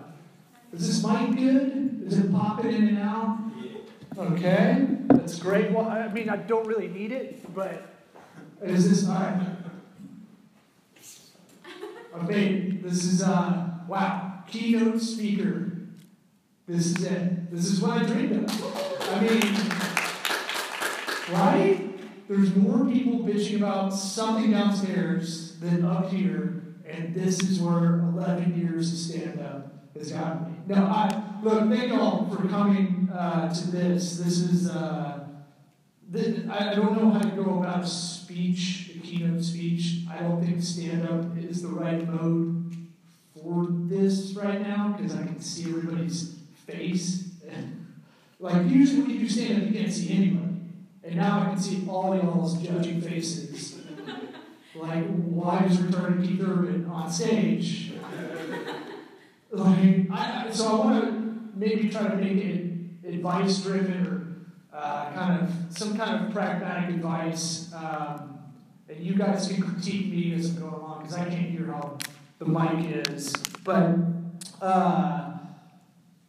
is 0.72 0.86
this 0.86 1.04
mic 1.04 1.36
good? 1.36 2.04
Is 2.06 2.20
it 2.20 2.32
popping 2.32 2.74
in 2.74 2.88
and 2.90 3.00
out? 3.00 3.40
Okay, 4.18 4.95
that's 5.26 5.40
great. 5.40 5.72
Well, 5.72 5.88
I 5.88 6.08
mean, 6.10 6.30
I 6.30 6.36
don't 6.36 6.68
really 6.68 6.88
need 6.88 7.12
it, 7.12 7.52
but 7.56 7.82
is 8.62 8.88
this 8.88 9.10
all 9.10 9.16
right? 9.16 9.42
Okay, 12.24 12.72
this 12.82 13.04
is 13.04 13.22
uh, 13.22 13.72
wow, 13.90 14.44
keynote 14.48 15.02
speaker. 15.02 15.80
This 16.66 16.86
is 16.86 17.04
it. 17.04 17.52
This 17.52 17.66
is 17.66 17.82
what 17.82 18.02
I 18.02 18.06
dreamed 18.06 18.50
of. 18.50 19.02
I 19.12 19.20
mean, 19.20 19.42
right? 21.38 22.30
There's 22.30 22.56
more 22.56 22.86
people 22.90 23.20
bitching 23.20 23.58
about 23.58 23.90
something 23.90 24.52
downstairs 24.52 25.58
than 25.60 25.84
up 25.84 26.10
here, 26.10 26.64
and 26.88 27.14
this 27.14 27.42
is 27.42 27.60
where 27.60 28.00
11 28.00 28.58
years 28.58 28.94
of 28.94 28.98
stand 28.98 29.42
up 29.42 29.74
has 29.98 30.14
gotten 30.14 30.54
me. 30.54 30.58
No, 30.68 30.86
I 30.86 31.40
look. 31.44 31.68
Thank 31.70 31.92
y'all 31.92 32.34
for 32.34 32.48
coming 32.48 33.10
uh, 33.14 33.54
to 33.54 33.72
this. 33.72 34.20
This 34.20 34.40
is. 34.40 34.70
Uh, 34.70 35.15
this, 36.10 36.48
I, 36.50 36.76
don't 36.76 37.02
know 37.02 37.10
how 37.10 37.20
to 37.20 37.36
go 37.36 37.60
about 37.60 37.84
a 37.84 37.88
speech, 37.88 38.92
a 38.96 39.00
keynote 39.00 39.44
speech. 39.44 40.02
I 40.10 40.20
don't 40.20 40.44
think 40.44 40.62
stand 40.62 41.08
up 41.08 41.38
is 41.38 41.62
the 41.62 41.70
right 41.70 42.08
mode 42.08 42.76
for 43.42 43.68
this 43.70 44.34
right 44.34 44.62
now 44.62 44.96
because 44.98 45.16
I 45.16 45.24
can 45.24 45.40
see 45.40 45.70
everybody's 45.70 46.36
face. 46.66 47.30
like 48.40 48.68
usually 48.68 49.02
when 49.02 49.10
you 49.12 49.20
do 49.20 49.30
stand 49.30 49.64
up, 49.64 49.68
you 49.70 49.80
can't 49.80 49.92
see 49.94 50.16
anybody. 50.16 50.56
And 51.04 51.16
now 51.16 51.42
I 51.42 51.46
can 51.50 51.60
see 51.60 51.86
all 51.88 52.16
y'all's 52.16 52.62
judging 52.62 53.02
faces. 53.02 53.76
like, 54.76 55.06
why 55.06 55.66
is 55.66 55.82
returning 55.82 56.28
Keith 56.28 56.42
Urban 56.42 56.88
on 56.88 57.12
stage? 57.12 57.94
like, 59.52 60.12
I- 60.12 60.50
so 60.52 60.68
I 60.68 60.86
want 60.86 61.04
to 61.04 61.50
maybe 61.56 61.90
try 61.90 62.08
to 62.08 62.16
make 62.16 62.38
it 62.38 63.08
advice 63.08 63.60
driven 63.60 64.08
or 64.08 64.15
uh, 64.76 65.12
kind 65.14 65.42
of 65.42 65.78
some 65.78 65.98
kind 65.98 66.26
of 66.26 66.34
pragmatic 66.34 66.96
advice. 66.96 67.72
Um, 67.74 68.40
and 68.90 69.04
you 69.04 69.16
guys 69.16 69.48
can 69.48 69.62
critique 69.62 70.12
me 70.12 70.34
as 70.36 70.50
I'm 70.52 70.62
going 70.62 70.74
along 70.74 71.02
because 71.04 71.16
I 71.16 71.26
can't 71.26 71.50
hear 71.50 71.66
how 71.68 71.98
the 72.40 72.46
mic 72.46 73.08
is. 73.10 73.34
But 73.64 73.96
uh, 74.62 75.32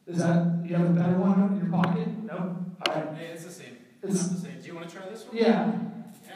is 0.07 0.19
that 0.19 0.63
you 0.65 0.75
have 0.77 0.87
a 0.87 0.91
better 0.91 1.19
one 1.19 1.43
in 1.53 1.57
your 1.59 1.71
pocket? 1.71 2.09
No. 2.25 2.57
All 2.87 2.95
right. 2.95 3.15
Hey, 3.17 3.27
it's 3.33 3.45
the 3.45 3.51
same. 3.53 3.77
It's- 4.03 4.29
the 4.29 4.39
same. 4.39 4.61
Do 4.61 4.67
you 4.69 4.75
want 4.75 4.89
to 4.89 4.97
try 4.97 5.09
this 5.09 5.25
one? 5.27 5.37
Yeah. 5.37 5.73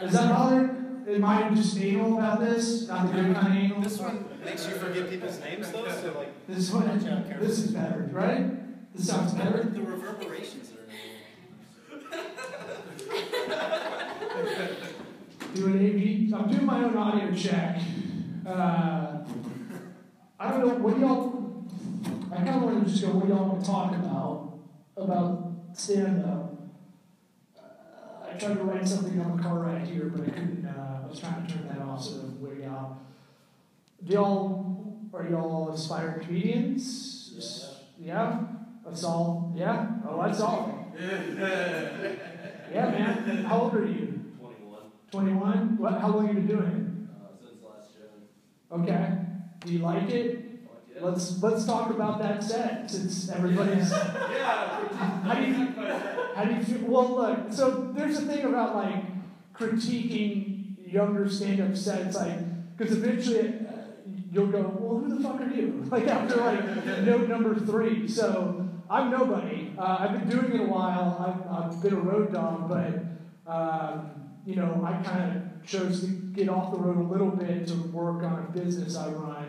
Is 0.03 0.13
that 0.13 0.29
bother? 0.31 0.77
Am 1.09 1.25
I 1.25 1.49
just 1.55 1.77
anal 1.79 2.19
about 2.19 2.41
this? 2.41 2.87
Not 2.87 3.07
the 3.09 3.15
good 3.23 3.35
kind 3.35 3.47
of 3.49 3.65
anal? 3.65 3.81
This 3.81 3.99
one 3.99 4.25
makes 4.45 4.67
you 4.67 4.75
forget 4.75 5.09
people's 5.11 5.41
names 5.41 5.71
though, 5.73 5.89
so 5.89 6.15
like 6.19 6.47
This 6.47 6.71
one. 6.71 6.87
Watch 6.89 7.09
out, 7.11 7.27
Karen. 7.27 7.41
This 7.41 7.59
is 7.59 7.71
better, 7.73 8.09
right? 8.13 8.95
This 8.95 9.09
sounds 9.09 9.33
better. 9.33 9.63
the 9.65 9.81
reverberations 9.83 10.71
that 13.09 14.33
are 14.37 14.41
in 14.41 14.45
there. 14.47 14.77
Doing 15.55 16.33
AV. 16.33 16.41
I'm 16.41 16.51
doing 16.51 16.67
my 16.67 16.85
own 16.85 16.97
audio 16.97 17.35
check. 17.35 17.81
Uh, 18.47 19.19
I 20.39 20.51
don't 20.51 20.67
know. 20.67 20.75
What 20.75 20.95
do 20.95 21.01
y'all? 21.01 21.65
I 22.33 22.37
kind 22.37 22.57
of 22.57 22.63
want 22.63 22.85
to 22.85 22.91
just 22.91 23.03
go. 23.03 23.11
What 23.13 23.27
do 23.27 23.33
y'all 23.33 23.49
want 23.49 23.65
to 23.65 23.71
talk 23.71 23.93
about? 23.93 24.59
About 24.97 25.53
stand 25.73 26.25
up. 26.25 26.53
Uh, 27.57 28.29
I 28.29 28.39
tried 28.39 28.55
to 28.55 28.65
write 28.65 28.87
something 28.87 29.21
on 29.21 29.37
the 29.37 29.43
car 29.43 29.59
right 29.59 29.87
here, 29.87 30.05
but 30.05 30.23
I 30.23 30.31
couldn't. 30.31 30.67
Uh, 30.67 31.01
I 31.05 31.09
was 31.09 31.19
trying 31.19 31.47
to 31.47 31.53
turn 31.53 31.69
that 31.69 31.81
off 31.83 32.03
so 32.03 32.21
way 32.39 32.65
out. 32.65 32.99
Do 34.05 34.13
y'all? 34.13 34.71
Are 35.13 35.27
y'all 35.29 35.73
aspiring 35.73 36.25
comedians? 36.25 37.21
Yeah. 37.99 38.41
That's 38.85 39.05
all. 39.05 39.53
Yeah. 39.57 39.87
Oh, 40.09 40.23
that's 40.23 40.41
all. 40.41 40.95
Yeah, 42.73 42.91
man. 42.91 43.45
How 43.45 43.61
old 43.63 43.75
are 43.75 43.87
you? 43.87 44.21
21 44.39 44.79
21? 45.11 45.77
What, 45.79 46.01
how 46.01 46.09
long 46.09 46.27
have 46.27 46.37
you 46.37 46.43
been 46.43 46.57
doing 46.57 47.09
uh, 47.11 47.27
since 47.41 47.63
last 47.65 47.91
June. 47.93 48.81
Okay. 48.81 49.09
Do 49.65 49.73
you 49.73 49.79
like 49.81 50.09
it? 50.11 50.45
Yeah. 50.95 51.05
Let's 51.05 51.43
let's 51.43 51.65
talk 51.65 51.91
about 51.91 52.21
that 52.21 52.43
set 52.43 52.91
since 52.91 53.31
everybody's 53.31 53.91
yeah. 53.91 54.89
how 55.23 55.35
do 55.35 55.47
you 55.47 55.67
how 56.35 56.45
do 56.45 56.55
you 56.55 56.63
feel 56.63 56.89
well 56.89 57.17
look, 57.17 57.53
so 57.53 57.93
there's 57.95 58.19
a 58.19 58.23
thing 58.23 58.45
about 58.45 58.77
like 58.77 59.05
critiquing 59.55 60.77
younger 60.93 61.29
stand-up 61.29 61.77
sets 61.77 62.17
like 62.17 62.77
Because 62.77 62.97
eventually 62.97 63.49
uh, 63.49 63.73
you'll 64.33 64.47
go, 64.47 64.63
well, 64.79 64.99
who 65.01 65.17
the 65.17 65.23
fuck 65.23 65.41
are 65.41 65.51
you? 65.51 65.87
Like 65.91 66.07
after 66.07 66.37
like 66.37 66.87
note 67.05 67.29
number 67.29 67.55
three. 67.55 68.07
So 68.09 68.70
I'm 68.91 69.09
nobody. 69.09 69.73
Uh, 69.79 69.99
I've 70.01 70.13
been 70.19 70.29
doing 70.29 70.53
it 70.53 70.61
a 70.61 70.65
while. 70.65 71.17
I've, 71.21 71.65
I've 71.65 71.81
been 71.81 71.93
a 71.93 72.01
road 72.01 72.33
dog, 72.33 72.69
but 72.69 73.51
um, 73.51 74.11
you 74.45 74.57
know, 74.57 74.83
I 74.85 75.01
kind 75.01 75.37
of 75.37 75.65
chose 75.65 76.01
to 76.01 76.09
get 76.09 76.49
off 76.49 76.73
the 76.73 76.79
road 76.79 76.97
a 76.97 77.09
little 77.09 77.31
bit 77.31 77.69
to 77.69 77.75
work 77.75 78.25
on 78.25 78.49
a 78.49 78.59
business 78.59 78.97
I 78.97 79.09
run 79.11 79.47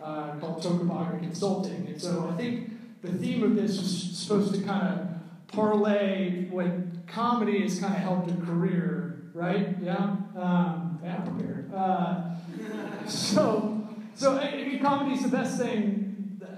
uh, 0.00 0.36
called 0.38 0.62
Tocobaga 0.62 1.18
Consulting. 1.18 1.88
And 1.88 2.00
so 2.00 2.30
I 2.32 2.36
think 2.36 3.02
the 3.02 3.12
theme 3.12 3.42
of 3.42 3.56
this 3.56 3.72
is 3.72 4.16
supposed 4.16 4.54
to 4.54 4.62
kind 4.62 4.86
of 4.86 5.08
parlay 5.48 6.48
what 6.48 6.68
comedy 7.08 7.62
has 7.62 7.80
kind 7.80 7.94
of 7.94 8.00
helped 8.00 8.30
a 8.30 8.34
career, 8.34 9.30
right? 9.34 9.76
Yeah? 9.82 9.96
Um, 9.96 11.00
yeah, 11.02 11.16
I'm 11.16 11.36
prepared. 11.36 11.74
Uh, 11.74 12.30
so, 13.08 13.88
so 14.14 14.38
I 14.38 14.54
mean, 14.54 14.80
comedy 14.80 15.16
is 15.16 15.22
the 15.22 15.36
best 15.36 15.58
thing 15.58 16.07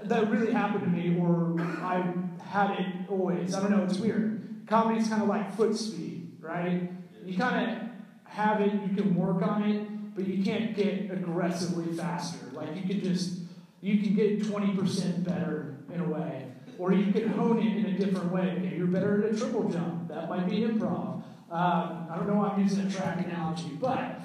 that 0.05 0.29
really 0.29 0.51
happened 0.51 0.83
to 0.83 0.89
me, 0.89 1.19
or 1.19 1.59
I 1.59 2.13
had 2.43 2.71
it 2.79 2.87
always. 3.09 3.53
I 3.53 3.61
don't 3.61 3.71
know, 3.71 3.83
it's 3.83 3.97
weird. 3.97 4.63
Comedy 4.67 5.01
is 5.01 5.07
kind 5.07 5.21
of 5.21 5.27
like 5.27 5.55
foot 5.55 5.75
speed, 5.75 6.31
right? 6.39 6.91
You 7.25 7.37
kind 7.37 7.71
of 7.71 7.89
have 8.25 8.61
it, 8.61 8.73
you 8.73 8.95
can 8.95 9.15
work 9.15 9.41
on 9.41 9.63
it, 9.63 10.15
but 10.15 10.27
you 10.27 10.43
can't 10.43 10.75
get 10.75 11.11
aggressively 11.11 11.93
faster. 11.93 12.45
Like 12.53 12.75
you 12.75 12.83
can 12.83 13.01
just, 13.01 13.39
you 13.81 13.99
can 13.99 14.15
get 14.15 14.41
20% 14.41 15.23
better 15.23 15.75
in 15.93 15.99
a 15.99 16.05
way. 16.05 16.47
Or 16.77 16.93
you 16.93 17.11
can 17.11 17.29
hone 17.29 17.59
it 17.59 17.77
in 17.77 17.85
a 17.85 17.97
different 17.97 18.31
way. 18.31 18.57
Maybe 18.59 18.77
you're 18.77 18.87
better 18.87 19.23
at 19.23 19.33
a 19.33 19.37
triple 19.37 19.69
jump. 19.69 20.07
That 20.07 20.29
might 20.29 20.49
be 20.49 20.61
improv. 20.61 21.21
Um, 21.51 22.07
I 22.09 22.15
don't 22.15 22.27
know 22.27 22.35
why 22.35 22.49
I'm 22.49 22.61
using 22.61 22.87
a 22.87 22.89
track 22.89 23.25
analogy, 23.25 23.77
but 23.79 24.21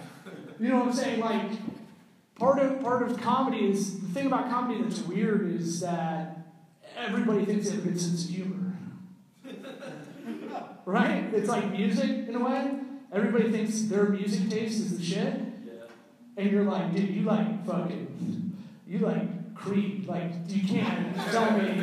you 0.61 0.69
know 0.69 0.79
what 0.79 0.89
I'm 0.89 0.93
saying? 0.93 1.21
Like, 1.21 1.51
part 2.39 2.59
of 2.59 2.81
part 2.83 3.03
of 3.03 3.21
comedy 3.21 3.71
is 3.71 4.01
the 4.01 4.09
thing 4.09 4.27
about 4.27 4.51
comedy 4.51 4.83
that's 4.83 5.01
weird 5.03 5.51
is 5.53 5.81
that 5.81 6.39
everybody 6.97 7.45
thinks 7.45 7.69
they 7.69 7.77
have 7.77 7.85
a 7.85 7.89
good 7.89 8.01
sense 8.01 8.25
of 8.25 8.31
humor. 8.31 8.77
right? 10.85 11.25
It's 11.35 11.49
like 11.49 11.71
music 11.71 12.29
in 12.29 12.35
a 12.35 12.45
way. 12.45 12.79
Everybody 13.13 13.51
thinks 13.51 13.83
their 13.83 14.07
music 14.07 14.51
taste 14.51 14.81
is 14.81 14.99
the 14.99 15.05
shit. 15.05 15.35
Yeah. 15.65 15.73
And 16.37 16.51
you're 16.51 16.65
like, 16.65 16.95
dude, 16.95 17.11
you 17.11 17.23
like 17.23 17.67
fucking, 17.67 18.57
you 18.87 18.99
like 18.99 19.55
Creed. 19.55 20.07
Like, 20.07 20.33
you 20.49 20.67
can't 20.69 21.17
tell 21.31 21.59
me 21.59 21.83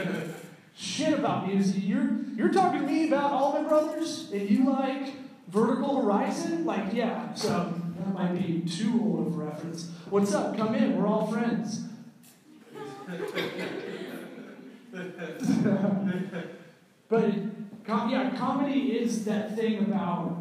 shit 0.76 1.14
about 1.14 1.48
music. 1.48 1.84
You're 1.84 2.24
you're 2.36 2.52
talking 2.52 2.82
to 2.82 2.88
me 2.88 3.08
about 3.08 3.32
Allman 3.32 3.68
Brothers, 3.68 4.32
and 4.32 4.50
you 4.50 4.70
like 4.70 5.14
Vertical 5.48 6.02
Horizon? 6.02 6.66
Like, 6.66 6.94
yeah. 6.94 7.34
So 7.34 7.74
that 8.04 8.14
might 8.14 8.34
be 8.34 8.62
too 8.70 9.00
old 9.02 9.28
of 9.28 9.38
reference. 9.38 9.90
What's 10.10 10.34
up? 10.34 10.58
Come 10.58 10.76
in. 10.76 10.98
We're 10.98 11.08
all 11.08 11.28
friends. 11.28 11.84
but 17.10 17.34
com- 17.86 18.10
yeah, 18.10 18.36
comedy 18.36 18.98
is 18.98 19.26
that 19.26 19.56
thing 19.56 19.80
about. 19.80 20.38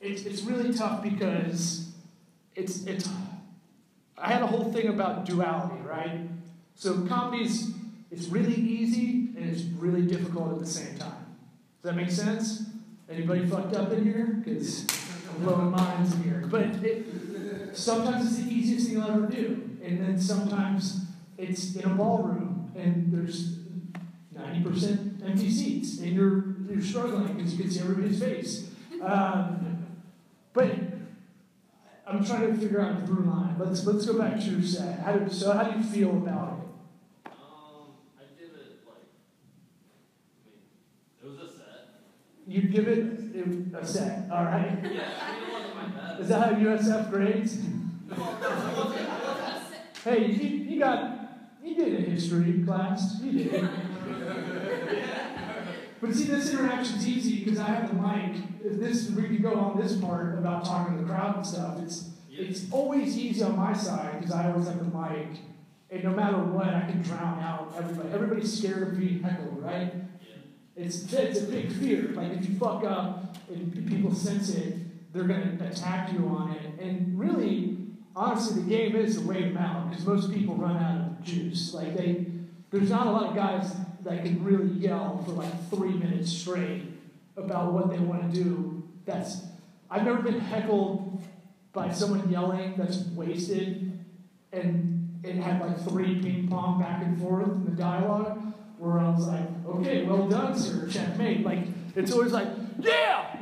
It's 0.00 0.22
it's 0.22 0.42
really 0.42 0.74
tough 0.74 1.02
because 1.02 1.92
it's 2.54 2.84
it's. 2.84 3.08
I 4.18 4.32
had 4.32 4.42
a 4.42 4.46
whole 4.46 4.72
thing 4.72 4.88
about 4.88 5.24
duality, 5.24 5.80
right? 5.82 6.20
So 6.74 7.06
comedy's 7.06 7.70
it's 8.10 8.28
really 8.28 8.54
easy 8.54 9.30
and 9.36 9.50
it's 9.50 9.62
really 9.62 10.02
difficult 10.02 10.52
at 10.52 10.60
the 10.60 10.66
same 10.66 10.96
time. 10.96 11.26
Does 11.82 11.90
that 11.90 11.96
make 11.96 12.10
sense? 12.10 12.64
Anybody 13.08 13.46
fucked 13.46 13.74
up 13.74 13.92
in 13.92 14.04
here? 14.04 14.42
Because 14.44 14.86
I'm 15.36 15.44
blowing 15.44 15.70
minds 15.70 16.14
here. 16.24 16.44
But 16.46 16.82
it, 16.82 17.76
sometimes 17.76 18.26
it's 18.26 18.46
the 18.46 18.52
easiest 18.52 18.86
thing 18.86 18.96
you'll 18.96 19.10
ever 19.10 19.26
do. 19.26 19.78
And 19.84 20.00
then 20.00 20.18
sometimes 20.18 21.04
it's 21.38 21.76
in 21.76 21.84
a 21.90 21.94
ballroom 21.94 22.72
and 22.74 23.12
there's 23.12 23.58
90% 24.34 25.24
empty 25.24 25.50
seats 25.50 25.98
and 25.98 26.12
you're, 26.12 26.56
you're 26.68 26.82
struggling 26.82 27.34
because 27.34 27.54
you 27.54 27.62
can 27.62 27.70
see 27.70 27.80
everybody's 27.80 28.20
face. 28.20 28.70
Um, 29.02 29.86
but 30.52 30.70
I'm 32.06 32.24
trying 32.24 32.54
to 32.54 32.58
figure 32.58 32.80
out 32.80 33.00
the 33.00 33.06
through 33.06 33.24
line. 33.24 33.56
Let's, 33.58 33.84
let's 33.84 34.06
go 34.06 34.18
back 34.18 34.40
to 34.40 34.46
your 34.46 34.62
set. 34.62 35.00
How 35.00 35.12
do, 35.12 35.32
so, 35.32 35.52
how 35.52 35.64
do 35.64 35.78
you 35.78 35.84
feel 35.84 36.10
about 36.10 36.60
it? 36.60 37.26
Um, 37.26 37.32
I 38.18 38.22
give 38.38 38.54
it 38.54 38.78
like, 38.86 39.04
it 41.22 41.26
was 41.28 41.50
a 41.50 41.52
set. 41.52 41.88
You 42.46 42.62
give 42.62 42.88
it 42.88 43.25
a 43.42 43.86
set, 43.86 44.30
all 44.30 44.44
right? 44.44 44.78
Yeah, 44.82 45.10
I 45.20 45.40
mean, 45.40 45.48
it 45.48 45.52
wasn't 45.52 45.74
my 45.76 45.86
best. 46.00 46.20
Is 46.20 46.28
that 46.28 46.52
how 46.52 46.58
USF 46.58 47.10
grades? 47.10 47.58
Well, 48.08 48.18
it 48.18 48.76
wasn't, 48.76 49.00
it 49.00 49.08
wasn't, 49.08 49.76
Hey, 50.04 50.26
you, 50.26 50.48
you 50.70 50.78
got, 50.78 51.18
you 51.62 51.74
did 51.74 51.94
a 51.94 52.10
history 52.10 52.62
class. 52.64 53.20
You 53.22 53.32
did. 53.32 53.68
But 56.00 56.14
see, 56.14 56.24
this 56.24 56.52
interaction's 56.52 57.08
easy 57.08 57.44
because 57.44 57.58
I 57.58 57.64
have 57.66 57.88
the 57.88 58.00
mic. 58.00 58.36
If 58.64 58.78
This 58.78 59.10
we 59.10 59.24
can 59.24 59.42
go 59.42 59.54
on 59.54 59.80
this 59.80 59.96
part 59.96 60.38
about 60.38 60.64
talking 60.64 60.96
to 60.96 61.02
the 61.02 61.08
crowd 61.08 61.36
and 61.36 61.46
stuff. 61.46 61.80
It's 61.82 62.10
it's 62.30 62.70
always 62.70 63.16
easy 63.16 63.42
on 63.42 63.56
my 63.56 63.72
side 63.72 64.20
because 64.20 64.34
I 64.34 64.50
always 64.50 64.66
have 64.66 64.78
the 64.78 64.98
mic, 64.98 65.28
and 65.90 66.04
no 66.04 66.10
matter 66.10 66.36
what, 66.36 66.68
I 66.68 66.82
can 66.82 67.00
drown 67.00 67.42
out 67.42 67.72
everybody. 67.78 68.10
Everybody's 68.12 68.58
scared 68.58 68.82
of 68.82 68.98
being 68.98 69.22
heckled, 69.22 69.62
right? 69.62 69.94
It's 70.76 71.10
it's 71.12 71.40
a 71.40 71.44
big 71.44 71.72
fear. 71.72 72.10
Like 72.14 72.32
if 72.32 72.48
you 72.48 72.56
fuck 72.56 72.84
up 72.84 73.36
and 73.48 73.88
people 73.88 74.14
sense 74.14 74.50
it, 74.50 75.12
they're 75.12 75.24
gonna 75.24 75.56
attack 75.60 76.12
you 76.12 76.26
on 76.28 76.52
it. 76.52 76.80
And 76.80 77.18
really, 77.18 77.78
honestly, 78.14 78.62
the 78.62 78.68
game 78.68 78.94
is 78.94 79.16
a 79.16 79.22
wait 79.22 79.54
them 79.54 79.56
out 79.56 79.88
because 79.88 80.04
most 80.04 80.32
people 80.32 80.54
run 80.54 80.76
out 80.76 81.00
of 81.00 81.22
juice. 81.22 81.72
Like 81.72 81.96
they, 81.96 82.26
there's 82.70 82.90
not 82.90 83.06
a 83.06 83.10
lot 83.10 83.30
of 83.30 83.34
guys 83.34 83.74
that 84.04 84.22
can 84.22 84.44
really 84.44 84.68
yell 84.74 85.22
for 85.24 85.32
like 85.32 85.70
three 85.70 85.94
minutes 85.94 86.30
straight 86.30 86.82
about 87.36 87.72
what 87.72 87.88
they 87.88 87.98
want 87.98 88.32
to 88.32 88.44
do. 88.44 88.86
That's 89.06 89.44
I've 89.90 90.04
never 90.04 90.20
been 90.20 90.40
heckled 90.40 91.22
by 91.72 91.90
someone 91.90 92.28
yelling 92.30 92.74
that's 92.76 92.98
wasted 93.14 93.98
and 94.52 95.20
it 95.22 95.36
had 95.36 95.60
like 95.60 95.80
three 95.88 96.20
ping 96.20 96.48
pong 96.48 96.80
back 96.80 97.02
and 97.02 97.20
forth 97.20 97.48
in 97.48 97.64
the 97.64 97.70
dialogue 97.70 98.40
where 98.78 98.98
I 98.98 99.10
was 99.10 99.26
like, 99.26 99.48
okay, 99.66 100.04
well 100.04 100.28
done, 100.28 100.58
sir, 100.58 100.88
checkmate. 100.88 101.44
Like, 101.44 101.60
it's 101.94 102.12
always 102.12 102.32
like, 102.32 102.48
yeah, 102.78 103.36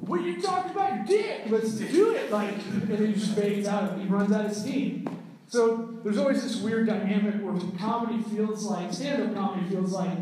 what 0.00 0.20
are 0.20 0.22
you 0.22 0.40
talking 0.40 0.72
about, 0.72 1.06
dick? 1.06 1.44
Let's 1.48 1.72
do 1.72 2.14
it. 2.14 2.30
Like, 2.30 2.54
and 2.54 2.98
he 2.98 3.14
just 3.14 3.34
fades 3.34 3.66
out, 3.66 3.98
he 3.98 4.06
runs 4.06 4.32
out 4.32 4.46
of 4.46 4.54
steam. 4.54 5.08
So 5.46 5.98
there's 6.02 6.18
always 6.18 6.42
this 6.42 6.60
weird 6.60 6.86
dynamic 6.86 7.36
where 7.36 7.58
comedy 7.78 8.22
feels 8.22 8.64
like, 8.64 8.92
stand-up 8.92 9.34
comedy 9.34 9.66
feels 9.68 9.92
like 9.92 10.18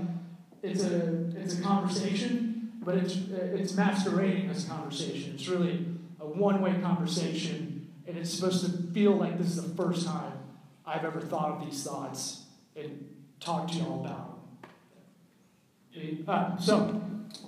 it's 0.63 0.85
a, 0.85 1.33
it's 1.37 1.59
a 1.59 1.63
conversation, 1.63 2.73
but 2.85 2.97
it's, 2.97 3.17
it's 3.31 3.75
masquerading 3.75 4.51
as 4.51 4.67
a 4.67 4.71
conversation. 4.71 5.33
It's 5.35 5.49
really 5.49 5.87
a 6.21 6.27
one-way 6.27 6.81
conversation, 6.81 7.91
and 8.07 8.17
it's 8.17 8.33
supposed 8.33 8.65
to 8.65 8.93
feel 8.93 9.13
like 9.13 9.39
this 9.39 9.49
is 9.49 9.57
the 9.57 9.75
first 9.83 10.07
time 10.07 10.33
I've 10.87 11.05
ever 11.05 11.21
thought 11.21 11.51
of 11.51 11.65
these 11.65 11.83
thoughts 11.83 12.45
and 12.77 13.09
talked 13.43 13.73
to 13.73 13.79
y'all 13.79 14.01
about 14.05 14.39
them. 15.95 16.25
Uh, 16.27 16.57
so, 16.57 16.79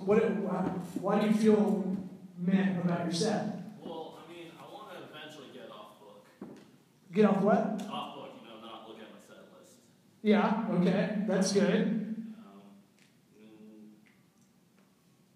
what, 0.03 0.17
why, 0.37 0.61
why 1.01 1.19
do 1.19 1.27
you 1.27 1.33
feel 1.33 1.97
meh 2.37 2.77
about 2.83 3.05
your 3.05 3.13
set? 3.13 3.45
Well, 3.81 4.19
I 4.19 4.31
mean, 4.31 4.51
I 4.59 4.63
want 4.71 4.91
to 4.91 4.97
eventually 5.09 5.47
get 5.53 5.71
off 5.71 5.99
book. 5.99 6.25
Get 7.13 7.25
off 7.25 7.41
what? 7.41 7.81
Off 7.89 8.15
book, 8.15 8.31
you 8.41 8.47
know, 8.47 8.61
not 8.61 8.87
look 8.87 8.97
at 8.99 9.11
my 9.11 9.19
set 9.25 9.45
list. 9.57 9.73
Yeah, 10.21 10.65
okay, 10.71 11.23
that's 11.27 11.53
good. 11.53 11.63
I 11.63 11.77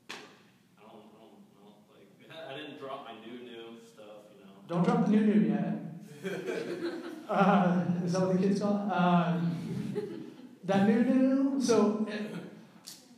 don't, 0.05 0.11
I 0.77 0.83
don't 0.83 1.07
know. 1.55 1.79
Like, 1.89 2.09
I 2.49 2.57
didn't 2.57 2.79
drop 2.79 3.05
my 3.05 3.13
new, 3.25 3.39
new 3.43 3.79
stuff, 3.91 4.27
you 4.35 4.43
know. 4.45 4.53
Don't 4.67 4.83
drop 4.83 5.05
the 5.05 5.11
new 5.11 5.21
new 5.21 5.41
yet. 5.49 5.75
Uh, 7.29 7.85
is 8.03 8.13
that 8.13 8.21
what 8.21 8.41
the 8.41 8.47
kids 8.47 8.59
call 8.59 8.73
it? 8.75 8.91
Um, 8.91 9.78
that 10.69 10.87
new 10.87 11.03
new. 11.03 11.61
So, 11.61 12.07
uh, 12.09 12.37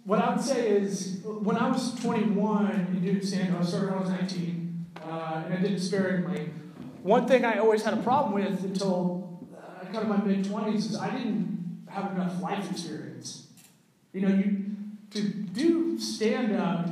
what 0.05 0.19
I 0.19 0.33
would 0.33 0.43
say 0.43 0.69
is, 0.69 1.21
when 1.23 1.57
I 1.57 1.69
was 1.69 1.93
21 2.01 2.71
in 2.71 3.01
Duke 3.01 3.23
San 3.23 3.53
I 3.53 3.61
started 3.61 3.91
when 3.91 3.97
I 3.97 4.01
was 4.01 4.09
19, 4.09 4.85
uh, 5.03 5.43
and 5.45 5.53
I 5.53 5.57
did 5.57 5.73
it 5.73 5.79
sparingly. 5.79 6.49
One 7.03 7.27
thing 7.27 7.45
I 7.45 7.59
always 7.59 7.83
had 7.83 7.93
a 7.93 8.01
problem 8.01 8.33
with 8.33 8.63
until 8.63 9.39
uh, 9.55 9.85
kind 9.85 9.97
of 9.97 10.07
my 10.07 10.17
mid 10.17 10.45
20s 10.45 10.75
is 10.77 10.97
I 10.97 11.09
didn't 11.09 11.85
have 11.89 12.13
enough 12.13 12.41
life 12.41 12.71
experience. 12.71 13.47
You 14.13 14.21
know, 14.21 14.29
you 14.29 14.65
to 15.11 15.21
do 15.21 15.99
stand 15.99 16.55
up 16.55 16.87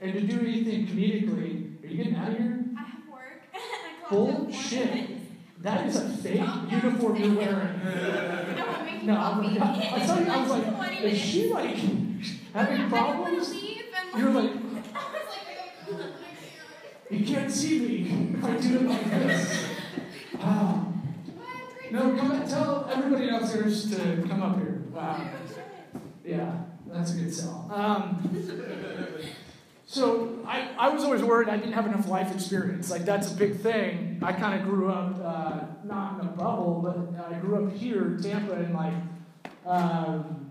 and 0.00 0.12
to 0.14 0.20
do 0.22 0.40
anything 0.40 0.86
comedically. 0.86 1.84
Are 1.84 1.86
you 1.86 1.96
getting 1.96 2.16
out 2.16 2.30
of 2.30 2.38
here? 2.38 2.64
I 2.76 2.82
have 2.82 3.08
work. 3.12 3.42
I 3.54 4.14
Bullshit. 4.14 5.19
That 5.60 5.86
is 5.86 5.96
a 5.96 6.08
fake 6.08 6.40
uniform 6.70 7.16
you're 7.16 7.34
wearing. 7.34 7.80
No, 8.56 8.64
I'm 8.66 8.84
making 8.86 9.06
No, 9.06 9.14
coffee. 9.16 9.58
I'm, 9.58 9.72
I 10.02 10.06
tell 10.06 10.20
you, 10.22 10.30
I 10.30 10.42
was 10.42 10.50
like, 10.50 11.02
is 11.02 11.18
she 11.18 11.48
like 11.50 11.76
having 12.54 12.88
problems? 12.88 13.54
You're 14.16 14.30
like, 14.30 14.50
I 14.94 15.04
was 15.12 15.26
like, 15.28 15.44
I 15.44 15.90
don't 15.90 15.98
know, 15.98 16.06
I 16.06 17.12
can't. 17.12 17.20
you 17.20 17.26
can't 17.26 17.50
see 17.50 17.78
me 17.80 18.36
if 18.38 18.44
I 18.44 18.56
do 18.56 18.76
it 18.76 18.82
like 18.88 19.10
this. 19.10 19.66
Wow. 20.40 20.94
No, 21.90 22.16
come 22.16 22.48
tell 22.48 22.88
everybody 22.90 23.26
downstairs 23.26 23.90
to 23.90 24.24
come 24.26 24.42
up 24.42 24.56
here. 24.56 24.84
Wow. 24.90 25.28
Yeah, 26.24 26.62
that's 26.86 27.12
a 27.12 27.16
good 27.16 27.34
sell. 27.34 27.70
Um, 27.70 28.22
so 29.90 30.38
I, 30.46 30.70
I 30.78 30.88
was 30.90 31.02
always 31.02 31.20
worried 31.20 31.48
I 31.48 31.56
didn't 31.56 31.72
have 31.72 31.84
enough 31.84 32.06
life 32.06 32.32
experience. 32.32 32.92
Like 32.92 33.04
that's 33.04 33.32
a 33.32 33.34
big 33.34 33.56
thing. 33.56 34.20
I 34.22 34.32
kind 34.32 34.60
of 34.60 34.64
grew 34.64 34.88
up 34.88 35.18
uh, 35.20 35.62
not 35.82 36.20
in 36.20 36.28
a 36.28 36.30
bubble, 36.30 36.80
but 36.80 37.28
I 37.28 37.40
grew 37.40 37.66
up 37.66 37.72
here 37.74 38.06
in 38.06 38.22
Tampa, 38.22 38.52
and 38.52 38.72
like, 38.72 38.94
um, 39.66 40.48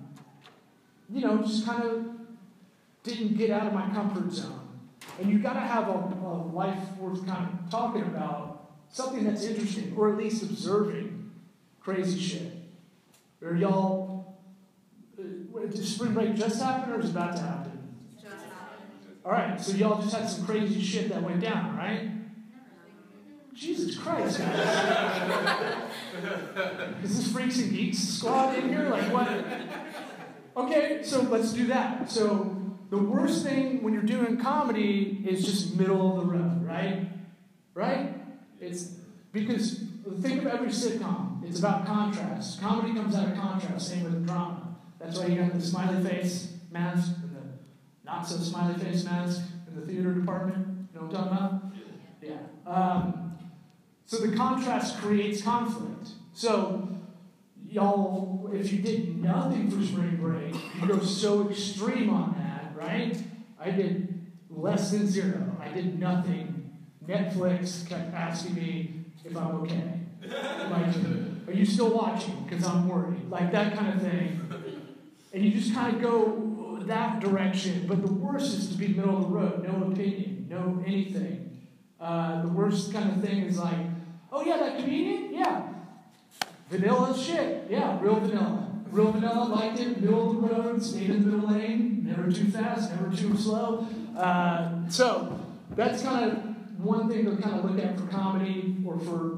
you 1.10 1.22
know, 1.22 1.38
just 1.38 1.66
kind 1.66 1.84
of 1.84 2.06
didn't 3.04 3.38
get 3.38 3.50
out 3.50 3.66
of 3.66 3.74
my 3.74 3.88
comfort 3.94 4.30
zone. 4.34 4.68
And 5.22 5.32
you 5.32 5.40
got 5.40 5.54
to 5.54 5.62
have 5.62 5.88
a, 5.88 5.94
a 5.94 6.36
life 6.52 6.98
worth 6.98 7.26
kind 7.26 7.48
of 7.48 7.72
talking 7.72 8.02
about, 8.02 8.72
something 8.90 9.24
that's 9.24 9.46
interesting, 9.46 9.94
or 9.96 10.12
at 10.12 10.18
least 10.18 10.44
observing 10.44 11.32
crazy 11.80 12.20
shit. 12.20 12.52
Are 13.42 13.56
y'all? 13.56 14.38
Uh, 15.18 15.62
did 15.62 15.86
spring 15.86 16.14
break 16.14 16.36
just 16.36 16.62
happen, 16.62 16.92
or 16.92 17.00
is 17.00 17.12
about 17.12 17.38
to 17.38 17.42
happen? 17.42 17.69
All 19.30 19.36
right, 19.36 19.62
so 19.62 19.76
y'all 19.76 20.02
just 20.02 20.16
had 20.16 20.28
some 20.28 20.44
crazy 20.44 20.82
shit 20.82 21.10
that 21.10 21.22
went 21.22 21.40
down, 21.40 21.78
right? 21.78 22.10
Jesus 23.54 23.96
Christ, 23.96 24.40
guys. 24.40 25.84
Is 27.04 27.16
this 27.16 27.32
Freaks 27.32 27.60
and 27.60 27.72
Geeks 27.72 28.00
squad 28.00 28.58
in 28.58 28.70
here? 28.70 28.90
Like, 28.90 29.14
what? 29.14 29.30
Okay, 30.58 31.02
so 31.04 31.22
let's 31.22 31.54
do 31.54 31.68
that. 31.68 32.10
So, 32.10 32.60
the 32.90 32.98
worst 32.98 33.44
thing 33.44 33.84
when 33.84 33.94
you're 33.94 34.02
doing 34.02 34.38
comedy 34.38 35.24
is 35.24 35.46
just 35.46 35.78
middle 35.78 36.10
of 36.18 36.26
the 36.26 36.34
road, 36.34 36.66
right? 36.66 37.08
Right? 37.76 38.16
It's 38.60 38.96
because 39.32 39.84
think 40.22 40.42
of 40.42 40.48
every 40.48 40.70
sitcom. 40.70 41.48
It's 41.48 41.60
about 41.60 41.86
contrast. 41.86 42.60
Comedy 42.62 42.96
comes 42.96 43.14
out 43.14 43.28
of 43.28 43.36
contrast, 43.36 43.90
same 43.90 44.06
with 44.06 44.26
drama. 44.26 44.76
That's 45.00 45.20
why 45.20 45.28
you 45.28 45.40
got 45.40 45.54
the 45.54 45.62
smiley 45.62 46.04
face 46.04 46.52
mask 46.72 47.12
not 48.10 48.28
so 48.28 48.38
smiley 48.38 48.74
face 48.74 49.04
mask 49.04 49.42
in 49.68 49.80
the 49.80 49.86
theater 49.86 50.14
department. 50.14 50.88
You 50.94 51.00
know 51.00 51.08
what 51.08 51.16
I'm 51.16 51.30
talking 51.30 51.38
about? 51.38 51.64
Yeah. 52.22 52.72
Um, 52.72 53.38
so 54.06 54.18
the 54.18 54.36
contrast 54.36 54.98
creates 54.98 55.42
conflict. 55.44 56.10
So 56.34 56.90
y'all, 57.68 58.50
if 58.52 58.74
you 58.74 58.80
did 58.80 59.22
nothing 59.22 59.70
for 59.70 59.84
spring 59.86 60.18
break, 60.18 60.56
you 60.82 60.88
go 60.88 61.00
so 61.00 61.50
extreme 61.50 62.10
on 62.10 62.36
that, 62.40 62.76
right? 62.76 63.16
I 63.60 63.72
did 63.72 64.32
less 64.50 64.92
than 64.92 65.08
zero. 65.08 65.56
I 65.62 65.70
did 65.70 66.00
nothing. 66.00 66.78
Netflix 67.08 67.88
kept 67.88 68.14
asking 68.14 68.56
me 68.56 69.06
if 69.24 69.38
I'm 69.38 69.56
okay. 69.62 69.94
Like, 70.70 70.96
are 71.48 71.54
you 71.54 71.66
still 71.66 71.90
watching? 71.92 72.46
Because 72.48 72.66
I'm 72.66 72.88
worried. 72.88 73.30
Like 73.30 73.52
that 73.52 73.76
kind 73.76 73.94
of 73.94 74.02
thing. 74.02 74.40
And 75.34 75.44
you 75.44 75.52
just 75.52 75.74
kind 75.74 75.96
of 75.96 76.02
go 76.02 76.49
that 76.90 77.20
direction. 77.22 77.86
But 77.88 78.06
the 78.06 78.12
worst 78.12 78.58
is 78.58 78.70
to 78.70 78.78
be 78.78 78.90
middle 78.90 79.18
of 79.18 79.24
the 79.24 79.30
road, 79.30 79.64
no 79.64 79.92
opinion, 79.92 80.48
no 80.50 80.84
anything. 80.86 81.58
Uh, 82.00 82.42
the 82.42 82.50
worst 82.50 82.94
kind 82.94 83.12
of 83.12 83.22
thing 83.22 83.44
is 83.44 83.58
like, 83.58 83.78
oh 84.32 84.44
yeah, 84.44 84.58
that 84.58 84.80
comedian? 84.80 85.34
Yeah. 85.34 85.68
Vanilla 86.70 87.18
shit. 87.18 87.68
Yeah, 87.70 88.00
real 88.02 88.20
vanilla. 88.20 88.68
Real 88.92 89.12
vanilla, 89.12 89.46
liked 89.46 89.80
it, 89.80 90.02
middle 90.02 90.32
of 90.32 90.50
the 90.50 90.56
road, 90.56 90.84
stayed 90.84 91.12
in 91.12 91.22
the 91.24 91.30
middle 91.30 91.50
lane, 91.50 92.04
never 92.06 92.32
too 92.32 92.50
fast, 92.50 92.90
never 92.92 93.16
too 93.16 93.38
slow. 93.38 93.88
Uh, 94.18 94.90
so 94.90 95.40
that's 95.76 96.02
kind 96.02 96.32
of 96.32 96.38
one 96.84 97.08
thing 97.08 97.26
to 97.26 97.42
kind 97.42 97.60
of 97.60 97.66
look 97.66 97.84
at 97.84 98.00
for 98.00 98.08
comedy 98.08 98.78
or 98.86 98.98
for 98.98 99.38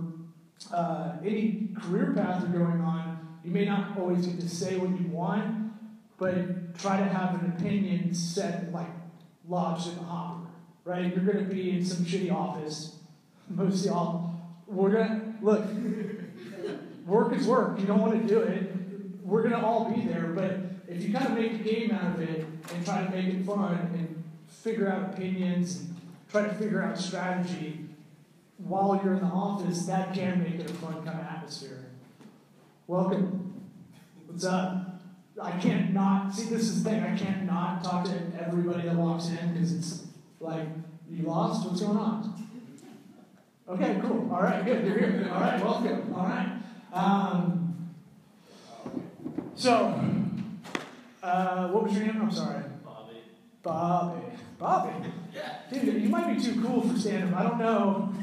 uh, 0.74 1.14
any 1.26 1.70
career 1.82 2.14
path 2.16 2.42
you're 2.44 2.66
going 2.66 2.82
on. 2.82 3.28
You 3.44 3.52
may 3.52 3.66
not 3.66 3.98
always 3.98 4.26
get 4.26 4.40
to 4.40 4.50
say 4.50 4.78
what 4.78 4.90
you 5.02 5.08
want, 5.08 5.61
but 6.22 6.78
try 6.78 6.98
to 6.98 7.04
have 7.04 7.42
an 7.42 7.52
opinion 7.58 8.14
set, 8.14 8.72
like 8.72 8.92
lodged 9.50 9.88
in 9.88 9.96
the 9.96 10.04
hopper, 10.04 10.46
right? 10.86 11.12
You're 11.16 11.26
going 11.26 11.50
to 11.50 11.52
be 11.52 11.72
in 11.72 11.84
some 11.84 12.06
shitty 12.06 12.32
office. 12.32 12.98
Most 13.50 13.86
of 13.86 13.92
y'all, 13.92 14.36
we're 14.68 14.92
going 14.92 15.08
to, 15.08 15.34
look, 15.44 15.66
work 17.08 17.34
is 17.34 17.48
work. 17.48 17.80
You 17.80 17.88
don't 17.88 18.02
want 18.02 18.22
to 18.22 18.28
do 18.28 18.40
it. 18.40 18.72
We're 19.24 19.42
going 19.42 19.60
to 19.60 19.66
all 19.66 19.92
be 19.92 20.06
there, 20.06 20.28
but 20.28 20.60
if 20.88 21.02
you 21.02 21.12
kind 21.12 21.26
of 21.26 21.34
make 21.34 21.54
a 21.54 21.58
game 21.58 21.90
out 21.90 22.14
of 22.14 22.22
it 22.22 22.46
and 22.72 22.86
try 22.86 23.04
to 23.04 23.10
make 23.10 23.26
it 23.26 23.44
fun 23.44 23.74
and 23.96 24.24
figure 24.48 24.92
out 24.92 25.16
opinions 25.16 25.80
and 25.80 25.96
try 26.30 26.44
to 26.44 26.54
figure 26.54 26.84
out 26.84 27.00
strategy 27.00 27.86
while 28.60 29.02
you're 29.04 29.16
in 29.16 29.22
the 29.22 29.26
office, 29.26 29.88
that 29.88 30.14
can 30.14 30.44
make 30.44 30.60
it 30.60 30.70
a 30.70 30.74
fun 30.76 31.04
kind 31.04 31.20
of 31.20 31.26
atmosphere. 31.26 31.84
Welcome. 32.86 33.56
What's 34.28 34.46
up? 34.46 34.91
I 35.42 35.52
can't 35.60 35.94
not 35.94 36.34
see 36.34 36.50
this 36.50 36.64
is 36.64 36.84
the 36.84 36.90
thing. 36.90 37.04
I 37.04 37.18
can't 37.18 37.46
not 37.46 37.84
talk 37.84 38.06
to 38.06 38.22
everybody 38.40 38.84
that 38.88 38.96
walks 38.96 39.28
in 39.30 39.54
because 39.54 39.74
it's 39.74 40.04
like 40.40 40.68
you 41.10 41.24
lost. 41.26 41.68
What's 41.68 41.82
going 41.82 41.98
on? 41.98 42.48
Okay, 43.68 44.00
cool. 44.02 44.30
All 44.32 44.42
right, 44.42 44.64
good. 44.66 44.86
You're 44.86 44.98
here. 45.00 45.30
All 45.34 45.40
right, 45.40 45.64
welcome. 45.64 46.14
All 46.14 46.26
right. 46.26 46.58
Um, 46.94 47.90
so, 49.56 50.00
uh, 51.24 51.68
what 51.70 51.84
was 51.84 51.94
your 51.94 52.06
name? 52.06 52.22
I'm 52.22 52.32
sorry. 52.32 52.64
Bobby. 52.84 53.18
Bobby. 53.64 54.22
Bobby. 54.58 55.10
Yeah. 55.34 55.60
Dude, 55.72 56.02
you 56.02 56.10
might 56.10 56.36
be 56.36 56.44
too 56.44 56.62
cool 56.62 56.82
for 56.88 57.00
stand 57.00 57.34
up. 57.34 57.40
I 57.40 57.44
don't 57.44 57.60
know. 57.60 58.14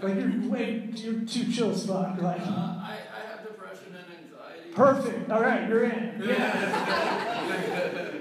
Like 0.00 0.14
you're 0.14 0.48
way 0.50 0.88
you're 0.94 1.20
too 1.22 1.50
chill 1.50 1.70
as 1.72 1.84
fuck. 1.86 2.20
Like 2.22 2.40
Uh, 2.40 2.44
I, 2.44 2.98
I 3.12 3.30
have 3.30 3.42
depression 3.42 3.96
and 3.96 4.06
anxiety. 4.06 4.67
Perfect. 4.78 5.30
All 5.30 5.42
right, 5.42 5.68
you're 5.68 5.84
in. 5.84 6.22
Yeah. 6.24 8.12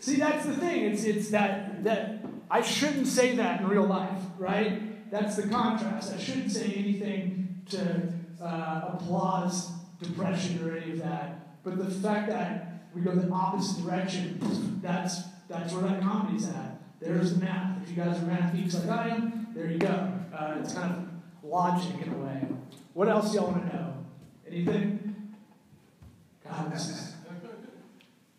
See, 0.00 0.16
that's 0.16 0.46
the 0.46 0.56
thing. 0.56 0.84
It's 0.84 1.04
it's 1.04 1.30
that 1.30 1.84
that 1.84 2.20
I 2.50 2.62
shouldn't 2.62 3.08
say 3.08 3.34
that 3.36 3.60
in 3.60 3.68
real 3.68 3.86
life, 3.86 4.22
right? 4.38 5.10
That's 5.10 5.36
the 5.36 5.48
contrast. 5.48 6.14
I 6.14 6.18
shouldn't 6.18 6.52
say 6.52 6.72
anything 6.76 7.62
to 7.70 8.12
uh, 8.40 8.90
applause 8.94 9.72
depression 10.00 10.66
or 10.66 10.76
any 10.76 10.92
of 10.92 10.98
that. 11.00 11.62
But 11.64 11.78
the 11.78 11.90
fact 11.90 12.28
that 12.28 12.88
we 12.94 13.00
go 13.00 13.14
the 13.14 13.30
opposite 13.32 13.84
direction, 13.84 14.38
that's 14.82 15.22
that's 15.48 15.72
where 15.72 15.82
that 15.82 16.00
comedy's 16.00 16.48
at. 16.48 16.80
There's 17.00 17.34
the 17.34 17.44
math. 17.44 17.82
If 17.82 17.90
you 17.90 17.96
guys 17.96 18.22
are 18.22 18.26
math 18.26 18.54
geeks 18.54 18.74
like 18.74 18.88
I 18.88 19.08
am, 19.08 19.48
there 19.54 19.70
you 19.70 19.78
go. 19.78 20.12
Uh, 20.32 20.56
it's 20.60 20.72
kind 20.72 20.92
of 20.92 21.08
logic 21.42 22.06
in 22.06 22.12
a 22.12 22.16
way. 22.16 22.46
What 22.94 23.08
else 23.08 23.34
y'all 23.34 23.50
want 23.50 23.70
to 23.70 23.76
know? 23.76 23.94
Anything? 24.46 25.05
God, 26.56 26.72
this 26.76 26.88
is, 26.88 27.12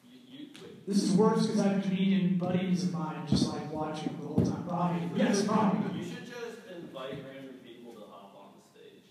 You, 0.03 0.17
you, 0.27 0.47
wait, 0.61 0.87
this 0.87 1.03
is 1.03 1.11
worse 1.11 1.45
because 1.45 1.61
I 1.61 1.67
have 1.69 1.83
comedian 1.83 2.37
buddies 2.37 2.83
of 2.85 2.93
mine 2.93 3.25
just 3.27 3.53
like 3.53 3.71
watching 3.71 4.17
the 4.19 4.25
whole 4.27 4.43
time. 4.43 4.63
Bobby, 4.67 5.09
yes, 5.15 5.43
Bobby. 5.43 5.77
you 5.97 6.03
should 6.03 6.25
just 6.25 6.57
invite 6.75 7.23
random 7.25 7.55
people 7.63 7.93
to 7.93 8.01
hop 8.09 8.35
on 8.35 8.47
the 8.55 8.61
stage. 8.79 9.03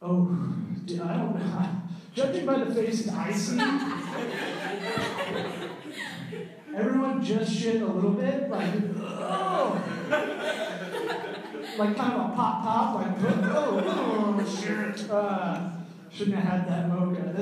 Oh, 0.00 0.30
dude, 0.86 1.00
I 1.00 1.16
don't 1.16 1.34
know. 1.38 1.68
Judging 2.14 2.46
by 2.46 2.64
the 2.64 2.74
faces 2.74 3.08
I 3.12 3.30
see, 3.30 3.60
everyone 6.76 7.22
just 7.24 7.52
shit 7.52 7.80
a 7.80 7.86
little 7.86 8.10
bit, 8.10 8.50
like, 8.50 8.74
oh, 8.98 9.80
like 11.78 11.96
kind 11.96 12.12
of 12.14 12.30
a 12.30 12.32
pop 12.34 12.62
pop, 12.64 12.94
like, 12.96 13.14
oh, 13.22 13.82
oh 13.86 14.44
shit. 14.60 15.08
Uh, 15.08 15.70
shouldn't 16.10 16.36
have 16.36 16.44
had 16.44 16.68
that 16.68 16.88
mocha. 16.88 17.34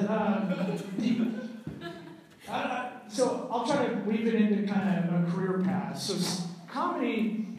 Uh, 2.48 2.90
so 3.08 3.48
I'll 3.50 3.66
try 3.66 3.86
to 3.86 3.94
weave 4.02 4.28
it 4.28 4.34
into 4.34 4.72
kind 4.72 5.04
of 5.04 5.28
a 5.28 5.32
career 5.32 5.60
path. 5.64 5.98
So 5.98 6.44
comedy, 6.68 7.58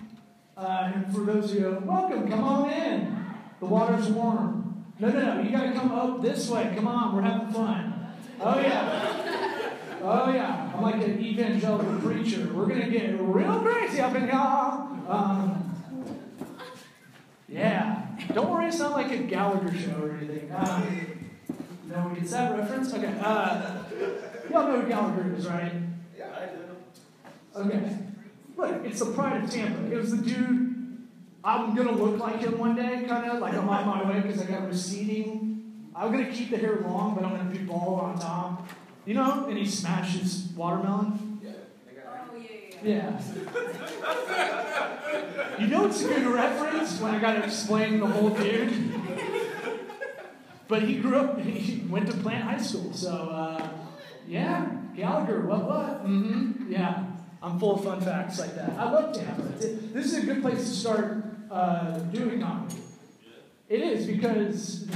uh, 0.56 0.92
and 0.96 1.14
for 1.14 1.26
those 1.26 1.52
of 1.52 1.60
you, 1.60 1.84
welcome, 1.86 2.26
come 2.30 2.42
on 2.44 2.70
in. 2.72 3.26
The 3.60 3.66
water's 3.66 4.08
warm. 4.08 4.86
No, 5.00 5.10
no, 5.10 5.36
no, 5.36 5.42
you 5.42 5.52
gotta 5.52 5.74
come 5.74 5.92
up 5.92 6.22
this 6.22 6.50
way. 6.50 6.72
Come 6.76 6.88
on, 6.88 7.16
we're 7.16 7.22
having 7.22 7.50
fun. 7.50 8.08
Oh 8.40 8.60
yeah. 8.60 10.00
Oh 10.02 10.32
yeah. 10.34 10.72
I'm 10.74 10.82
like 10.82 10.96
an 10.96 11.20
evangelical 11.20 12.00
preacher. 12.00 12.50
We're 12.54 12.68
gonna 12.68 12.90
get 12.90 13.20
real 13.20 13.60
crazy 13.60 14.00
up 14.00 14.16
in 14.16 14.24
here. 14.24 14.34
Um, 14.34 15.76
yeah. 17.50 18.07
Don't 18.34 18.50
worry, 18.50 18.68
it's 18.68 18.80
not 18.80 18.92
like 18.92 19.12
a 19.12 19.18
Gallagher 19.18 19.78
show 19.78 20.04
or 20.04 20.18
anything. 20.18 20.52
Um, 20.54 21.30
no 21.90 21.98
one 22.00 22.16
gets 22.16 22.32
that 22.32 22.58
reference? 22.58 22.94
Okay. 22.94 23.14
Uh, 23.22 23.84
y'all 24.52 24.68
know 24.68 24.82
who 24.82 24.88
Gallagher 24.88 25.34
is, 25.36 25.48
right? 25.48 25.72
Yeah, 26.18 26.26
I 27.56 27.60
do. 27.62 27.68
Okay. 27.68 27.98
Look, 28.58 28.86
it's 28.86 29.00
the 29.00 29.12
pride 29.12 29.44
of 29.44 29.50
Tampa. 29.50 29.92
It 29.92 29.98
was 29.98 30.12
the 30.12 30.18
dude. 30.18 31.08
I'm 31.44 31.76
gonna 31.76 31.92
look 31.92 32.20
like 32.20 32.42
him 32.42 32.58
one 32.58 32.76
day, 32.76 33.06
kind 33.08 33.32
of 33.32 33.40
like 33.40 33.54
I'm 33.54 33.70
on 33.70 33.86
my 33.86 34.10
way 34.10 34.20
because 34.20 34.42
I 34.42 34.46
got 34.46 34.68
receding. 34.68 35.92
I'm 35.96 36.12
gonna 36.12 36.32
keep 36.32 36.52
the 36.52 36.58
hair 36.58 36.80
long, 36.82 37.16
but 37.16 37.24
I'm 37.24 37.36
gonna 37.38 37.50
be 37.50 37.60
bald 37.60 38.00
on 38.02 38.20
top. 38.20 38.68
You 39.06 39.14
know? 39.14 39.46
And 39.48 39.58
he 39.58 39.66
smashes 39.66 40.50
watermelon. 40.56 41.40
Yeah. 41.42 41.52
Oh, 42.06 42.36
yeah, 42.36 42.50
yeah. 42.84 43.22
Yeah. 44.34 44.64
You 45.60 45.68
know 45.68 45.88
it's 45.88 46.04
a 46.04 46.08
good 46.08 46.28
reference 46.28 47.00
when 47.00 47.16
I 47.16 47.20
gotta 47.20 47.44
explain 47.44 48.00
the 48.00 48.08
whole 48.08 48.30
dude. 48.30 48.94
but 50.68 50.84
he 50.84 50.96
grew 50.98 51.16
up. 51.18 51.40
He 51.40 51.86
went 51.88 52.08
to 52.12 52.18
Plant 52.18 52.44
High 52.44 52.62
School. 52.62 52.94
So 52.94 53.12
uh, 53.12 53.68
yeah, 54.28 54.68
Gallagher. 54.96 55.42
What 55.46 55.64
what? 55.66 56.06
Mm-hmm. 56.06 56.72
Yeah, 56.72 57.04
I'm 57.42 57.60
full 57.60 57.76
of 57.76 57.84
fun 57.84 58.02
facts 58.02 58.40
like 58.40 58.56
that. 58.56 58.72
I 58.78 58.92
love 58.92 59.14
Tampa. 59.16 59.42
It's- 59.56 59.80
This 59.94 60.06
is 60.14 60.24
a 60.24 60.26
good 60.26 60.42
place 60.42 60.60
to 60.60 60.76
start 60.76 61.24
uh, 61.50 61.98
doing 62.14 62.40
comedy. 62.42 62.76
It 63.70 63.82
is 63.82 64.06
because 64.06 64.88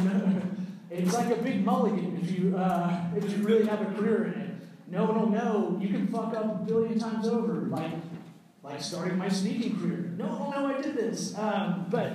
it's 0.91 1.13
like 1.13 1.31
a 1.31 1.41
big 1.41 1.65
mulligan 1.65 2.19
if 2.21 2.31
you 2.37 2.55
uh, 2.55 3.09
if 3.15 3.29
you 3.35 3.43
really 3.43 3.65
have 3.65 3.81
a 3.81 3.85
career 3.95 4.25
in 4.25 4.41
it. 4.41 4.49
No 4.87 5.05
one 5.05 5.19
will 5.21 5.29
know. 5.29 5.77
You 5.81 5.87
can 5.87 6.07
fuck 6.07 6.35
up 6.35 6.45
a 6.61 6.65
billion 6.65 6.99
times 6.99 7.25
over, 7.27 7.53
like 7.69 7.91
like 8.63 8.81
starting 8.81 9.17
my 9.17 9.29
sneaking 9.29 9.79
career. 9.79 10.13
No 10.17 10.51
no, 10.51 10.65
I 10.67 10.81
did 10.81 10.95
this. 10.95 11.37
Um, 11.37 11.87
but 11.89 12.13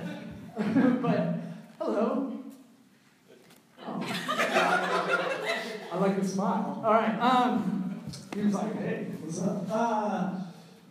but 1.01 1.35
hello. 1.79 2.33
Oh. 3.85 4.05
I 5.89 5.97
like 5.97 6.19
the 6.21 6.27
smile. 6.27 6.81
All 6.85 6.93
right. 6.93 7.17
Um, 7.19 8.01
he 8.35 8.41
was 8.41 8.53
like, 8.53 8.75
"Hey, 8.79 9.07
what's 9.21 9.41
up?" 9.41 9.65
Uh, 9.69 10.31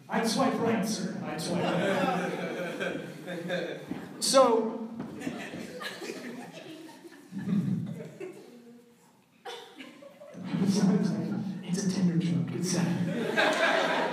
I'd 0.09 0.27
swipe 0.27 0.59
right, 0.61 0.87
sir. 0.87 1.17
I'd 1.27 1.41
swipe 1.41 1.63
right. 1.63 2.33
So 4.21 4.89
it's 11.63 11.85
a 11.85 11.91
Tinder 11.91 12.17
joke. 12.19 12.55
It's 12.55 12.71
sad. 12.73 14.13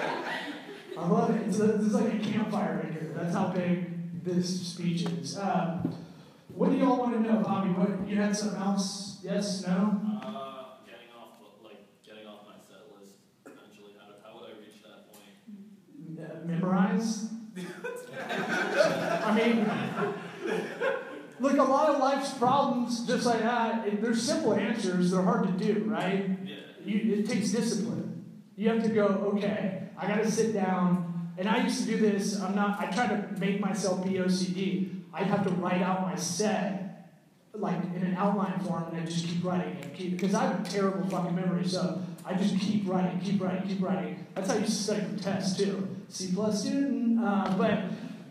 I 0.97 1.07
love 1.07 1.35
it. 1.35 1.47
It's, 1.47 1.59
a, 1.59 1.75
it's 1.75 1.93
like 1.93 2.13
a 2.13 2.19
campfire 2.19 2.81
right 2.83 2.91
here. 2.93 3.11
That's 3.15 3.33
how 3.33 3.47
big 3.47 4.23
this 4.23 4.67
speech 4.67 5.03
is. 5.03 5.37
Um, 5.37 5.95
what 6.53 6.69
do 6.69 6.77
y'all 6.77 6.97
want 6.97 7.13
to 7.13 7.19
know, 7.19 7.39
Bobby? 7.39 7.69
What 7.69 8.07
you 8.07 8.15
had 8.15 8.35
something 8.35 8.61
else? 8.61 9.19
Yes? 9.23 9.65
No? 9.65 9.73
Uh, 9.73 10.85
getting 10.85 11.09
off, 11.17 11.39
like, 11.63 11.81
getting 12.05 12.27
off 12.27 12.41
my 12.45 12.53
set 12.61 12.85
list 12.99 13.15
eventually. 13.45 13.93
How, 13.97 14.05
how 14.23 14.39
would 14.39 14.49
I 14.49 14.59
reach 14.59 14.83
that 14.83 15.11
point? 15.11 15.25
Uh, 16.19 16.45
memorize? 16.45 17.29
I 19.25 19.35
mean, 19.35 19.67
look, 21.39 21.57
a 21.57 21.63
lot 21.63 21.89
of 21.89 21.99
life's 21.99 22.33
problems, 22.35 23.05
just 23.07 23.25
like 23.25 23.39
that, 23.39 23.87
it, 23.87 24.01
there's 24.01 24.21
simple 24.21 24.53
answers. 24.53 25.11
They're 25.11 25.21
hard 25.21 25.47
to 25.47 25.73
do, 25.73 25.85
right? 25.85 26.29
Yeah. 26.43 26.55
You, 26.85 27.15
it 27.15 27.29
takes 27.29 27.51
discipline. 27.51 28.25
You 28.55 28.69
have 28.69 28.83
to 28.83 28.89
go, 28.89 29.05
okay, 29.35 29.82
I 29.97 30.07
got 30.07 30.17
to 30.17 30.31
sit 30.31 30.53
down. 30.53 31.31
And 31.37 31.49
I 31.49 31.63
used 31.63 31.85
to 31.85 31.91
do 31.91 31.97
this. 31.97 32.39
I'm 32.39 32.55
not. 32.55 32.79
I 32.79 32.85
try 32.91 33.07
to 33.07 33.27
make 33.39 33.59
myself 33.59 34.03
be 34.03 34.11
OCD. 34.11 34.89
I 35.13 35.23
have 35.23 35.43
to 35.45 35.49
write 35.51 35.81
out 35.81 36.01
my 36.01 36.15
set, 36.15 37.11
like 37.53 37.77
in 37.95 38.03
an 38.03 38.15
outline 38.15 38.59
form, 38.59 38.83
and 38.91 39.01
I 39.01 39.05
just 39.05 39.25
keep 39.25 39.43
writing 39.43 39.77
and 39.81 39.93
keep 39.95 40.11
because 40.11 40.35
I 40.35 40.45
have 40.45 40.65
a 40.65 40.69
terrible 40.69 41.07
fucking 41.09 41.35
memory. 41.35 41.67
So 41.67 42.01
I 42.25 42.35
just 42.35 42.59
keep 42.59 42.87
writing, 42.87 43.19
keep 43.19 43.41
writing, 43.41 43.67
keep 43.67 43.81
writing. 43.81 44.25
That's 44.35 44.51
how 44.51 44.57
to 44.59 44.69
study 44.69 45.05
for 45.05 45.23
tests 45.23 45.57
too. 45.57 45.87
C 46.09 46.31
plus 46.33 46.61
student, 46.61 47.23
uh, 47.23 47.55
but 47.57 47.79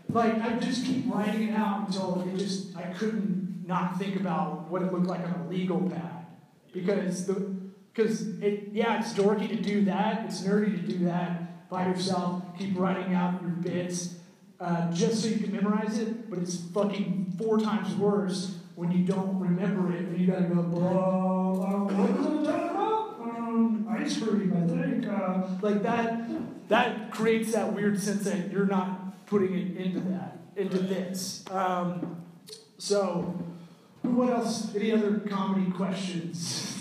like 0.09 0.41
I 0.41 0.57
just 0.59 0.85
keep 0.85 1.05
writing 1.13 1.49
it 1.49 1.55
out 1.55 1.87
until 1.87 2.25
it 2.27 2.37
just 2.37 2.75
I 2.77 2.83
couldn't 2.83 3.65
not 3.67 3.97
think 3.97 4.19
about 4.19 4.69
what 4.69 4.81
it 4.81 4.93
looked 4.93 5.07
like 5.07 5.21
on 5.21 5.45
a 5.45 5.49
legal 5.49 5.89
pad 5.89 6.25
because 6.73 7.25
the 7.25 7.55
because 7.93 8.39
it 8.39 8.69
yeah 8.71 8.99
it's 8.99 9.13
dorky 9.13 9.47
to 9.47 9.55
do 9.55 9.85
that 9.85 10.25
it's 10.25 10.41
nerdy 10.41 10.71
to 10.71 10.91
do 10.91 11.05
that 11.05 11.42
by 11.73 11.87
yourself 11.87 12.43
keep 12.59 12.77
writing 12.77 13.15
out 13.15 13.41
your 13.41 13.49
bits 13.49 14.17
uh, 14.59 14.91
just 14.91 15.23
so 15.23 15.27
you 15.27 15.37
can 15.37 15.51
memorize 15.51 15.97
it 15.97 16.29
but 16.29 16.37
it's 16.37 16.57
fucking 16.67 17.33
four 17.35 17.57
times 17.59 17.95
worse 17.95 18.59
when 18.75 18.91
you 18.91 19.03
don't 19.03 19.39
remember 19.39 19.91
it 19.91 20.01
and 20.01 20.21
you 20.21 20.27
gotta 20.27 20.43
go 20.43 20.61
"Well, 20.61 21.65
um, 21.65 21.97
what 21.97 22.11
was 22.15 22.47
I 22.47 22.51
talking 22.51 22.69
about? 22.69 23.03
Um, 23.21 23.87
ice 23.89 24.19
cream 24.21 24.53
I 24.55 24.67
think 24.67 25.07
uh, 25.07 25.47
like 25.63 25.81
that 25.81 26.29
that 26.69 27.11
creates 27.11 27.53
that 27.53 27.73
weird 27.73 27.99
sense 27.99 28.23
that 28.25 28.51
you're 28.51 28.67
not 28.67 29.25
putting 29.25 29.55
it 29.57 29.75
into 29.75 29.99
that 30.11 30.37
into 30.55 30.77
this 30.77 31.43
um, 31.49 32.23
so 32.77 33.35
what 34.03 34.29
else 34.29 34.75
any 34.75 34.91
other 34.91 35.17
comedy 35.21 35.71
questions 35.71 36.72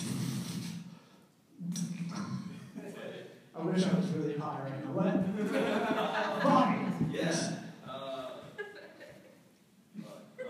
I 3.62 3.64
wish 3.64 3.86
I 3.86 3.94
was 3.94 4.08
really 4.08 4.36
high 4.36 4.58
right 4.64 4.84
now. 4.84 4.90
What? 4.90 6.42
Bobby. 6.42 6.78
Yes. 7.12 7.52
Uh, 7.88 8.30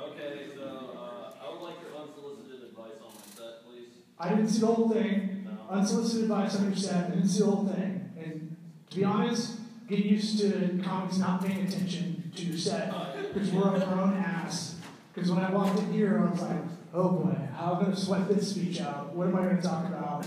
okay, 0.01 0.47
so 0.57 0.97
uh, 0.97 1.45
I 1.45 1.53
would 1.53 1.61
like 1.61 1.77
your 1.83 2.01
unsolicited 2.01 2.71
advice 2.71 2.97
on 3.05 3.13
my 3.13 3.37
set, 3.37 3.67
please. 3.67 3.89
I 4.19 4.31
didn't 4.31 4.49
see 4.49 4.61
the 4.61 4.67
whole 4.67 4.89
thing. 4.89 5.45
No. 5.45 5.77
Unsolicited 5.77 6.23
advice 6.23 6.57
on 6.57 6.65
your 6.69 6.77
set. 6.77 7.05
I 7.05 7.11
didn't 7.11 7.29
see 7.29 7.41
the 7.41 7.51
whole 7.51 7.67
thing. 7.67 8.13
And 8.19 8.57
to 8.89 8.97
be 8.97 9.05
honest, 9.05 9.59
get 9.91 9.99
used 9.99 10.41
to 10.41 10.81
comics 10.83 11.19
not 11.19 11.45
paying 11.45 11.67
attention 11.67 12.33
to 12.35 12.43
your 12.47 12.57
set 12.57 13.35
because 13.35 13.51
we're 13.51 13.65
on 13.65 13.83
our 13.83 14.01
own 14.05 14.17
ass. 14.17 14.77
Because 15.13 15.31
when 15.31 15.45
I 15.45 15.51
walked 15.51 15.79
in 15.79 15.93
here, 15.93 16.19
I 16.27 16.31
was 16.31 16.41
like, 16.41 16.63
oh 16.95 17.11
boy, 17.11 17.37
how 17.55 17.73
am 17.73 17.77
I 17.77 17.81
going 17.83 17.95
to 17.95 18.01
sweat 18.01 18.27
this 18.27 18.53
speech 18.53 18.81
out? 18.81 19.15
What 19.15 19.27
am 19.27 19.37
I 19.37 19.43
going 19.43 19.57
to 19.59 19.63
talk 19.63 19.87
about 19.87 20.25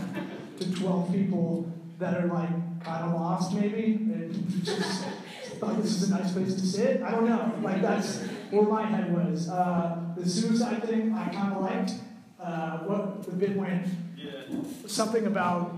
to 0.59 0.71
12 0.71 1.11
people 1.11 1.71
that 1.97 2.15
are 2.15 2.27
like 2.27 2.49
kind 2.85 3.03
of 3.05 3.13
lost 3.13 3.53
maybe 3.53 3.83
and 4.13 4.63
just 4.63 5.03
thought 5.59 5.81
this 5.81 6.01
is 6.01 6.09
a 6.11 6.17
nice 6.17 6.31
place 6.33 6.53
to 6.53 6.65
sit? 6.65 7.01
I 7.01 7.11
don't 7.11 7.25
know. 7.27 7.53
Like 7.61 7.81
that's 7.81 8.19
where 8.51 8.63
my 8.63 8.85
head 8.85 9.13
was. 9.13 9.49
Uh, 9.49 9.97
the 10.17 10.27
suicide 10.29 10.83
thing 10.83 11.13
I 11.13 11.29
kind 11.29 11.53
of 11.53 11.61
liked. 11.61 11.91
Uh, 12.39 12.77
what 12.79 13.23
the 13.25 13.31
bit 13.31 13.55
went 13.57 13.87
Yeah. 14.15 14.61
something 14.85 15.25
about 15.25 15.75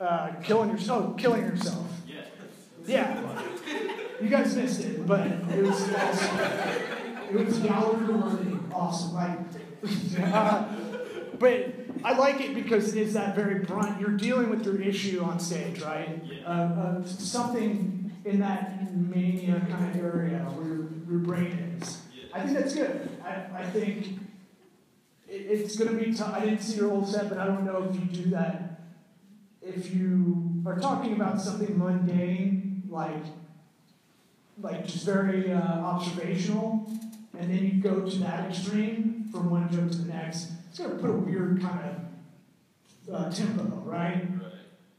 uh, 0.00 0.30
killing 0.42 0.70
yourself. 0.70 1.04
Oh, 1.08 1.14
killing 1.14 1.42
yourself. 1.42 1.86
Yeah. 2.06 2.22
Yeah. 2.86 3.42
You 4.22 4.28
guys 4.30 4.56
missed 4.56 4.80
it, 4.80 5.06
but 5.06 5.26
it 5.26 5.62
was 5.64 5.86
it 5.88 5.92
was, 5.92 6.22
it 7.30 7.46
was 7.46 7.58
Gallagher 7.58 8.12
worthy. 8.16 8.56
Awesome. 8.72 9.14
Like, 9.14 9.38
uh, 10.32 10.64
but 11.38 11.74
I 12.04 12.16
like 12.16 12.40
it 12.40 12.54
because 12.54 12.94
it 12.94 13.00
is 13.00 13.14
that 13.14 13.34
very 13.34 13.60
brunt. 13.60 14.00
You're 14.00 14.16
dealing 14.16 14.50
with 14.50 14.64
your 14.64 14.80
issue 14.80 15.22
on 15.22 15.38
stage, 15.38 15.82
right? 15.82 16.22
Yeah. 16.24 16.46
Uh, 16.46 16.50
uh, 16.50 17.04
something 17.04 18.12
in 18.24 18.40
that 18.40 18.94
mania 18.94 19.66
kind 19.70 19.94
of 19.94 20.04
area 20.04 20.38
where 20.38 20.66
your, 20.66 20.88
your 21.08 21.18
brain 21.20 21.78
is. 21.80 22.02
I 22.32 22.42
think 22.42 22.58
that's 22.58 22.74
good. 22.74 23.08
I, 23.24 23.62
I 23.62 23.64
think 23.70 24.20
it, 25.28 25.32
it's 25.32 25.76
going 25.76 25.96
to 25.96 26.04
be 26.04 26.14
tough. 26.14 26.34
I 26.34 26.40
didn't 26.44 26.60
see 26.60 26.76
your 26.76 26.90
whole 26.90 27.04
set, 27.04 27.28
but 27.28 27.38
I 27.38 27.46
don't 27.46 27.64
know 27.64 27.88
if 27.88 27.94
you 27.94 28.24
do 28.24 28.30
that. 28.30 28.80
If 29.62 29.94
you 29.94 30.62
are 30.66 30.78
talking 30.78 31.12
about 31.12 31.40
something 31.40 31.78
mundane, 31.78 32.84
like 32.88 33.24
like 34.60 34.86
just 34.86 35.04
very 35.04 35.52
uh, 35.52 35.60
observational, 35.60 36.90
and 37.38 37.50
then 37.50 37.64
you 37.64 37.82
go 37.82 38.08
to 38.08 38.16
that 38.18 38.50
extreme 38.50 39.28
from 39.30 39.50
one 39.50 39.70
joke 39.70 39.90
to 39.90 39.98
the 39.98 40.12
next, 40.12 40.50
it's 40.68 40.78
going 40.78 40.90
to 40.90 40.96
put 40.96 41.10
a 41.10 41.14
weird 41.14 41.60
kind 41.60 41.80
of 43.08 43.14
uh, 43.14 43.30
tempo, 43.30 43.62
right? 43.84 44.14
Right. 44.14 44.52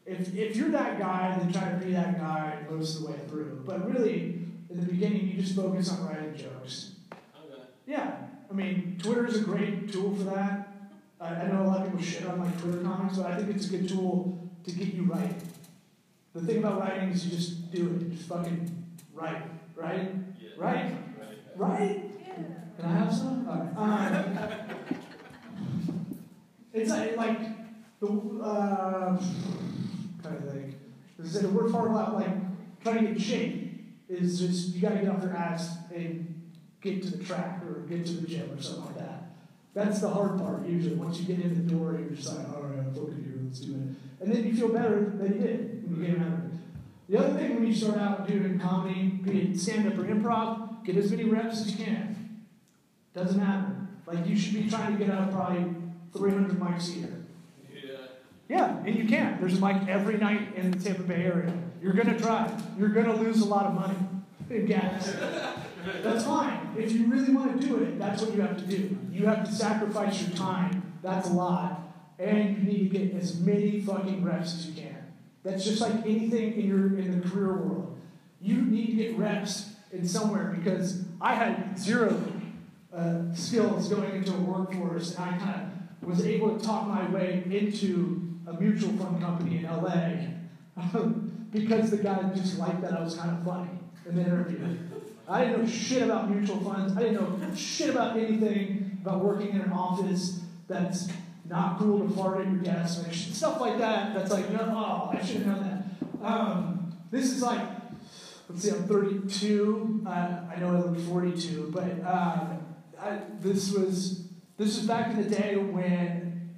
If, 0.05 0.33
if 0.35 0.55
you're 0.55 0.71
that 0.71 0.97
guy, 0.97 1.37
then 1.37 1.53
try 1.53 1.69
to 1.71 1.77
be 1.77 1.93
that 1.93 2.19
guy 2.19 2.57
most 2.69 2.97
of 2.97 3.03
the 3.03 3.11
way 3.11 3.17
through. 3.27 3.61
But 3.65 3.87
really, 3.87 4.41
in 4.69 4.79
the 4.79 4.85
beginning, 4.85 5.27
you 5.27 5.41
just 5.41 5.55
focus 5.55 5.91
on 5.91 6.07
writing 6.07 6.35
jokes. 6.35 6.93
Okay. 7.11 7.61
Yeah, 7.85 8.17
I 8.49 8.53
mean, 8.53 8.97
Twitter 9.01 9.27
is 9.27 9.37
a 9.37 9.43
great 9.43 9.91
tool 9.91 10.15
for 10.15 10.23
that. 10.23 10.67
I, 11.21 11.27
I 11.27 11.47
know 11.47 11.63
a 11.63 11.67
lot 11.67 11.81
of 11.81 11.91
people 11.91 12.01
shit 12.03 12.25
on 12.25 12.39
like 12.39 12.59
Twitter 12.59 12.81
comics, 12.81 13.17
but 13.17 13.27
I 13.27 13.37
think 13.37 13.55
it's 13.55 13.67
a 13.67 13.69
good 13.69 13.87
tool 13.87 14.49
to 14.63 14.71
get 14.71 14.93
you 14.93 15.03
writing. 15.03 15.41
The 16.33 16.41
thing 16.41 16.57
about 16.57 16.79
writing 16.79 17.09
is 17.09 17.25
you 17.25 17.35
just 17.35 17.71
do 17.71 17.87
it. 17.87 18.01
You 18.01 18.09
just 18.15 18.27
fucking 18.27 18.85
write, 19.13 19.43
right? 19.75 20.11
Yeah. 20.39 20.49
Right? 20.57 20.95
Right. 21.19 21.37
Right? 21.55 22.25
Can 22.79 22.85
I 22.85 22.97
have 22.99 23.13
some? 23.13 23.47
All 23.47 23.87
right. 23.87 24.11
Um, 24.11 24.49
it's 26.79 27.17
like, 27.17 27.39
the 27.99 28.07
uh, 28.41 29.17
kind 30.23 30.37
of 30.37 30.51
thing. 30.51 30.75
Is 31.19 31.33
that 31.33 31.43
the 31.43 31.49
word 31.49 31.71
for 31.71 31.87
about 31.87 32.15
like 32.15 32.29
trying 32.83 33.05
to 33.05 33.13
get 33.13 33.21
shape 33.21 33.69
is 34.07 34.39
just 34.39 34.73
you 34.73 34.81
got 34.81 34.93
to 34.93 34.99
get 34.99 35.09
off 35.09 35.21
your 35.21 35.35
ass 35.35 35.77
and 35.93 36.49
get 36.81 37.03
to 37.03 37.09
the 37.11 37.23
track 37.23 37.61
or 37.63 37.81
get 37.81 38.05
to 38.05 38.13
the 38.13 38.27
gym 38.27 38.49
or 38.51 38.61
something 38.61 38.85
like 38.85 38.97
that. 38.97 39.35
That's 39.73 39.99
the 39.99 40.09
hard 40.09 40.39
part 40.39 40.65
usually. 40.65 40.95
Once 40.95 41.19
you 41.19 41.25
get 41.25 41.43
in 41.43 41.67
the 41.67 41.73
door, 41.73 41.97
you're 41.99 42.09
just 42.09 42.35
like, 42.35 42.47
all 42.49 42.63
right, 42.63 42.79
I'm 42.79 42.93
fucking 42.93 43.23
here, 43.23 43.39
let's 43.43 43.59
do 43.59 43.73
it. 43.73 44.21
And 44.21 44.33
then 44.33 44.45
you 44.45 44.53
feel 44.53 44.69
better 44.69 45.13
than 45.15 45.33
you 45.33 45.39
did 45.39 45.83
when 45.83 46.01
you 46.01 46.07
came 46.07 46.21
out 46.21 46.27
of 46.27 46.45
it. 46.45 46.51
The 47.09 47.17
other 47.17 47.37
thing 47.37 47.55
when 47.55 47.67
you 47.67 47.73
start 47.73 47.97
out 47.97 48.27
doing 48.27 48.59
comedy, 48.59 49.03
be 49.23 49.51
it 49.51 49.59
stand 49.59 49.87
up 49.87 49.97
or 49.97 50.03
improv, 50.03 50.85
get 50.85 50.95
as 50.95 51.11
many 51.11 51.25
reps 51.25 51.61
as 51.61 51.71
you 51.71 51.85
can. 51.85 52.45
Doesn't 53.13 53.39
matter. 53.39 53.75
Like 54.05 54.25
you 54.25 54.37
should 54.37 54.53
be 54.53 54.69
trying 54.69 54.97
to 54.97 55.03
get 55.03 55.13
out 55.13 55.27
of 55.27 55.33
probably 55.33 55.75
300 56.13 56.59
mics 56.59 56.89
a 56.89 56.99
year. 56.99 57.25
Yeah. 57.73 57.91
Yeah, 58.47 58.77
and 58.85 58.95
you 58.95 59.05
can. 59.07 59.37
There's 59.39 59.57
a 59.57 59.61
mic 59.61 59.87
every 59.87 60.17
night 60.17 60.55
in 60.55 60.71
the 60.71 60.79
Tampa 60.79 61.03
Bay 61.03 61.23
area. 61.25 61.53
You're 61.81 61.93
gonna 61.93 62.19
try. 62.19 62.51
You're 62.77 62.89
gonna 62.89 63.15
lose 63.15 63.41
a 63.41 63.45
lot 63.45 63.65
of 63.65 63.73
money 63.73 63.95
in 64.49 64.65
gas. 64.65 65.15
That's 66.03 66.25
fine. 66.25 66.73
If 66.77 66.91
you 66.91 67.07
really 67.07 67.33
want 67.33 67.59
to 67.59 67.67
do 67.67 67.77
it, 67.83 67.99
that's 67.99 68.21
what 68.21 68.33
you 68.35 68.41
have 68.41 68.57
to 68.57 68.65
do. 68.65 68.97
You 69.11 69.25
have 69.27 69.45
to 69.45 69.51
sacrifice 69.51 70.21
your 70.21 70.31
time 70.31 70.93
That's 71.01 71.29
a 71.29 71.33
lot. 71.33 71.81
And 72.17 72.57
you 72.57 72.63
need 72.63 72.91
to 72.91 72.97
get 72.97 73.15
as 73.15 73.39
many 73.39 73.79
fucking 73.79 74.23
reps 74.23 74.53
as 74.53 74.67
you 74.67 74.81
can. 74.81 74.97
That's 75.43 75.63
just 75.63 75.79
like 75.79 75.93
anything 76.05 76.53
in 76.53 76.67
your 76.67 76.99
in 76.99 77.21
the 77.21 77.29
career 77.29 77.53
world. 77.53 77.97
You 78.41 78.61
need 78.61 78.87
to 78.87 78.93
get 78.93 79.17
reps 79.17 79.73
in 79.93 80.05
somewhere 80.05 80.53
because 80.57 81.05
I 81.21 81.35
had 81.35 81.79
zero 81.79 82.21
uh, 82.93 83.33
skills 83.33 83.87
going 83.87 84.11
into 84.15 84.33
a 84.33 84.39
workforce, 84.39 85.15
and 85.15 85.23
I 85.23 85.37
kind 85.37 85.61
of 85.61 85.78
was 86.09 86.25
able 86.25 86.57
to 86.57 86.65
talk 86.65 86.87
my 86.87 87.07
way 87.11 87.43
into 87.49 88.37
a 88.47 88.53
mutual 88.53 88.91
fund 88.93 89.21
company 89.21 89.57
in 89.57 89.63
LA 89.63 90.29
because 91.51 91.91
the 91.91 91.97
guy 91.97 92.31
just 92.35 92.57
liked 92.57 92.81
that 92.81 92.93
I 92.93 93.01
was 93.01 93.15
kind 93.15 93.29
of 93.29 93.43
funny 93.45 93.69
in 94.07 94.15
the 94.15 94.21
interview. 94.21 94.77
I 95.27 95.45
didn't 95.45 95.61
know 95.61 95.69
shit 95.69 96.01
about 96.01 96.29
mutual 96.31 96.59
funds. 96.61 96.97
I 96.97 97.01
didn't 97.01 97.15
know 97.15 97.55
shit 97.55 97.91
about 97.91 98.17
anything 98.17 98.97
about 99.03 99.23
working 99.23 99.49
in 99.49 99.61
an 99.61 99.71
office 99.71 100.41
that's 100.67 101.09
not 101.45 101.77
cool 101.77 102.07
to 102.07 102.13
fart 102.15 102.41
at 102.41 102.51
your 102.51 102.61
desk, 102.61 103.03
and 103.05 103.15
stuff 103.15 103.61
like 103.61 103.77
that. 103.77 104.15
That's 104.15 104.31
like, 104.31 104.49
no, 104.51 104.59
oh, 104.61 105.15
I 105.15 105.23
should 105.23 105.43
have 105.43 105.59
that. 105.59 105.83
Um, 106.23 106.91
this 107.11 107.31
is 107.31 107.41
like, 107.41 107.61
let's 108.49 108.63
see, 108.63 108.71
I'm 108.71 108.87
32. 108.87 110.03
Uh, 110.05 110.09
I 110.09 110.59
know 110.59 110.69
I 110.69 110.79
look 110.79 110.99
42, 110.99 111.71
but 111.73 111.91
um, 112.05 112.59
I, 112.99 113.19
this 113.39 113.71
was 113.71 114.28
this 114.59 114.77
is 114.77 114.85
back 114.85 115.11
in 115.11 115.23
the 115.23 115.35
day 115.35 115.55
when 115.55 116.51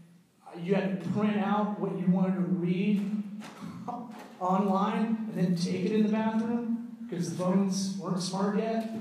you 0.60 0.74
had 0.74 1.04
to 1.04 1.10
print 1.12 1.38
out 1.38 1.80
what 1.80 1.98
you 2.00 2.08
wanted 2.08 2.34
to 2.34 2.42
read 2.42 3.24
online 4.40 5.30
and 5.30 5.34
then 5.36 5.56
take 5.56 5.86
it 5.86 5.92
in 5.92 6.08
the 6.08 6.10
bathroom 6.10 6.98
because 7.08 7.30
the 7.30 7.44
phones 7.44 7.96
weren't 8.00 8.20
smart 8.20 8.58
yet. 8.58 8.92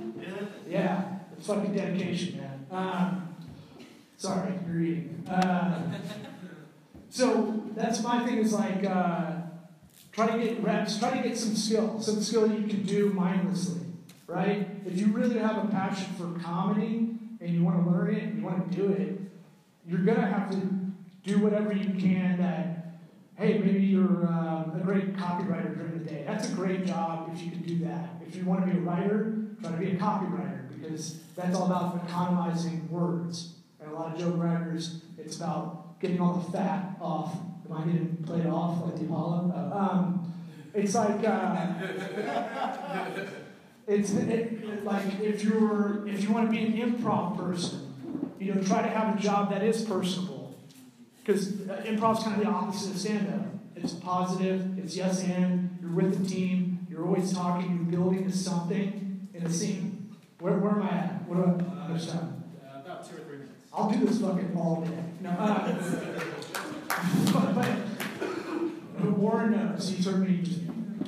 Yeah. 0.68 1.16
Fucking 1.40 1.74
dedication, 1.74 2.36
man. 2.36 2.66
Um, 2.70 3.34
sorry, 4.18 4.52
you're 4.66 4.76
reading. 4.76 5.24
Uh, 5.26 5.92
so 7.08 7.64
that's 7.74 8.02
my 8.02 8.26
thing 8.26 8.36
is 8.36 8.52
like 8.52 8.84
uh, 8.84 9.32
try 10.12 10.26
to 10.26 10.44
get 10.44 10.62
reps, 10.62 10.98
try 10.98 11.16
to 11.16 11.26
get 11.26 11.38
some 11.38 11.56
skill, 11.56 12.02
some 12.02 12.20
skill 12.20 12.52
you 12.52 12.68
can 12.68 12.82
do 12.82 13.10
mindlessly, 13.14 13.80
right? 14.26 14.68
If 14.84 14.98
you 14.98 15.06
really 15.06 15.38
have 15.38 15.64
a 15.64 15.68
passion 15.68 16.12
for 16.18 16.38
comedy 16.38 17.19
and 17.40 17.50
you 17.50 17.64
want 17.64 17.82
to 17.82 17.90
learn 17.90 18.14
it 18.14 18.22
and 18.22 18.38
you 18.38 18.44
want 18.44 18.70
to 18.70 18.76
do 18.76 18.88
it, 18.92 19.20
you're 19.86 20.00
gonna 20.00 20.26
have 20.26 20.50
to 20.50 20.56
do 21.24 21.38
whatever 21.38 21.72
you 21.72 22.00
can 22.00 22.38
that 22.38 22.80
hey, 23.40 23.58
maybe 23.58 23.80
you're 23.80 24.26
uh, 24.26 24.64
a 24.64 24.80
great 24.82 25.16
copywriter 25.16 25.74
during 25.74 25.98
the 25.98 26.04
day. 26.04 26.24
That's 26.26 26.50
a 26.50 26.52
great 26.52 26.84
job 26.84 27.30
if 27.32 27.40
you 27.40 27.50
can 27.50 27.62
do 27.62 27.78
that. 27.86 28.10
If 28.26 28.36
you 28.36 28.44
want 28.44 28.66
to 28.66 28.70
be 28.70 28.76
a 28.76 28.80
writer, 28.82 29.34
try 29.62 29.70
to 29.70 29.78
be 29.78 29.92
a 29.92 29.94
copywriter 29.94 30.68
because 30.68 31.20
that's 31.34 31.56
all 31.56 31.64
about 31.64 32.06
economizing 32.06 32.86
words. 32.90 33.54
And 33.80 33.90
a 33.90 33.94
lot 33.94 34.12
of 34.12 34.18
joke 34.20 34.34
writers, 34.36 35.00
it's 35.16 35.36
about 35.36 35.98
getting 36.00 36.20
all 36.20 36.34
the 36.34 36.52
fat 36.52 36.96
off. 37.00 37.34
Am 37.64 37.76
I 37.76 37.84
getting 37.84 38.18
played 38.26 38.46
off 38.46 38.84
like 38.84 38.98
the 38.98 39.06
Apollo? 39.06 39.72
Um, 39.74 40.34
it's 40.74 40.94
like 40.94 41.26
uh, 41.26 41.66
it's 43.90 44.12
it, 44.12 44.28
it, 44.28 44.84
like 44.84 45.20
if 45.20 45.42
you're 45.42 46.06
if 46.06 46.22
you 46.22 46.32
want 46.32 46.46
to 46.46 46.50
be 46.50 46.64
an 46.64 46.74
improv 46.74 47.36
person, 47.36 47.92
you 48.38 48.54
know, 48.54 48.62
try 48.62 48.82
to 48.82 48.88
have 48.88 49.16
a 49.16 49.20
job 49.20 49.50
that 49.50 49.62
is 49.62 49.82
personable 49.82 50.56
because 51.24 51.52
improv 51.52 52.18
is 52.18 52.24
kind 52.24 52.40
of 52.40 52.46
the 52.46 52.50
opposite 52.50 52.92
of 52.92 52.98
stand 52.98 53.28
up. 53.28 53.46
It's 53.74 53.94
positive, 53.94 54.78
it's 54.78 54.96
yes 54.96 55.24
and, 55.24 55.78
you're 55.80 55.90
with 55.90 56.22
the 56.22 56.28
team, 56.28 56.86
you're 56.88 57.04
always 57.04 57.32
talking, 57.32 57.88
you're 57.90 58.00
building 58.00 58.30
to 58.30 58.36
something 58.36 59.28
in 59.32 59.42
a 59.42 59.50
scene. 59.50 60.14
Where, 60.38 60.58
where 60.58 60.72
am 60.72 60.82
I 60.82 60.90
at? 60.90 61.28
What 61.28 61.36
do 61.36 61.42
I 61.44 61.86
understand? 61.86 62.42
Uh, 62.62 62.80
about 62.80 63.08
two 63.08 63.16
or 63.16 63.20
three 63.20 63.38
minutes. 63.38 63.52
I'll 63.72 63.90
do 63.90 64.04
this 64.04 64.20
fucking 64.20 64.54
all 64.56 64.82
day. 64.82 65.02
No, 65.22 65.30
uh, 65.30 65.72
but, 67.32 67.54
but 68.98 69.10
Warren 69.12 69.52
knows. 69.52 69.88
He's 69.88 70.04
heard 70.04 70.28
me 70.28 70.42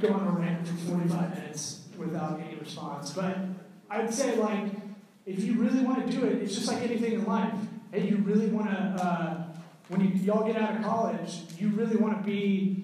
go 0.01 0.15
on 0.15 0.27
a 0.29 0.31
rant 0.31 0.67
for 0.67 0.75
45 0.75 1.31
minutes 1.37 1.82
without 2.05 2.41
any 2.41 2.57
response. 2.57 3.13
But 3.13 3.37
I'd 3.91 4.13
say, 4.13 4.37
like, 4.37 4.65
if 5.27 5.43
you 5.45 5.55
really 5.55 5.81
want 5.81 6.07
to 6.07 6.13
do 6.13 6.25
it, 6.27 6.43
it's 6.43 6.55
just 6.55 6.69
like 6.69 6.83
anything 6.83 7.13
in 7.13 7.25
life. 7.25 7.55
Hey, 7.91 8.09
you 8.09 8.17
really 8.19 8.49
want 8.49 8.71
to 8.71 8.77
uh, 8.77 9.43
when 9.93 10.01
you, 10.01 10.09
y'all 10.23 10.47
get 10.47 10.61
out 10.61 10.77
of 10.77 10.83
college, 10.83 11.41
you 11.59 11.69
really 11.69 11.97
want 11.97 12.19
to 12.19 12.25
be. 12.25 12.83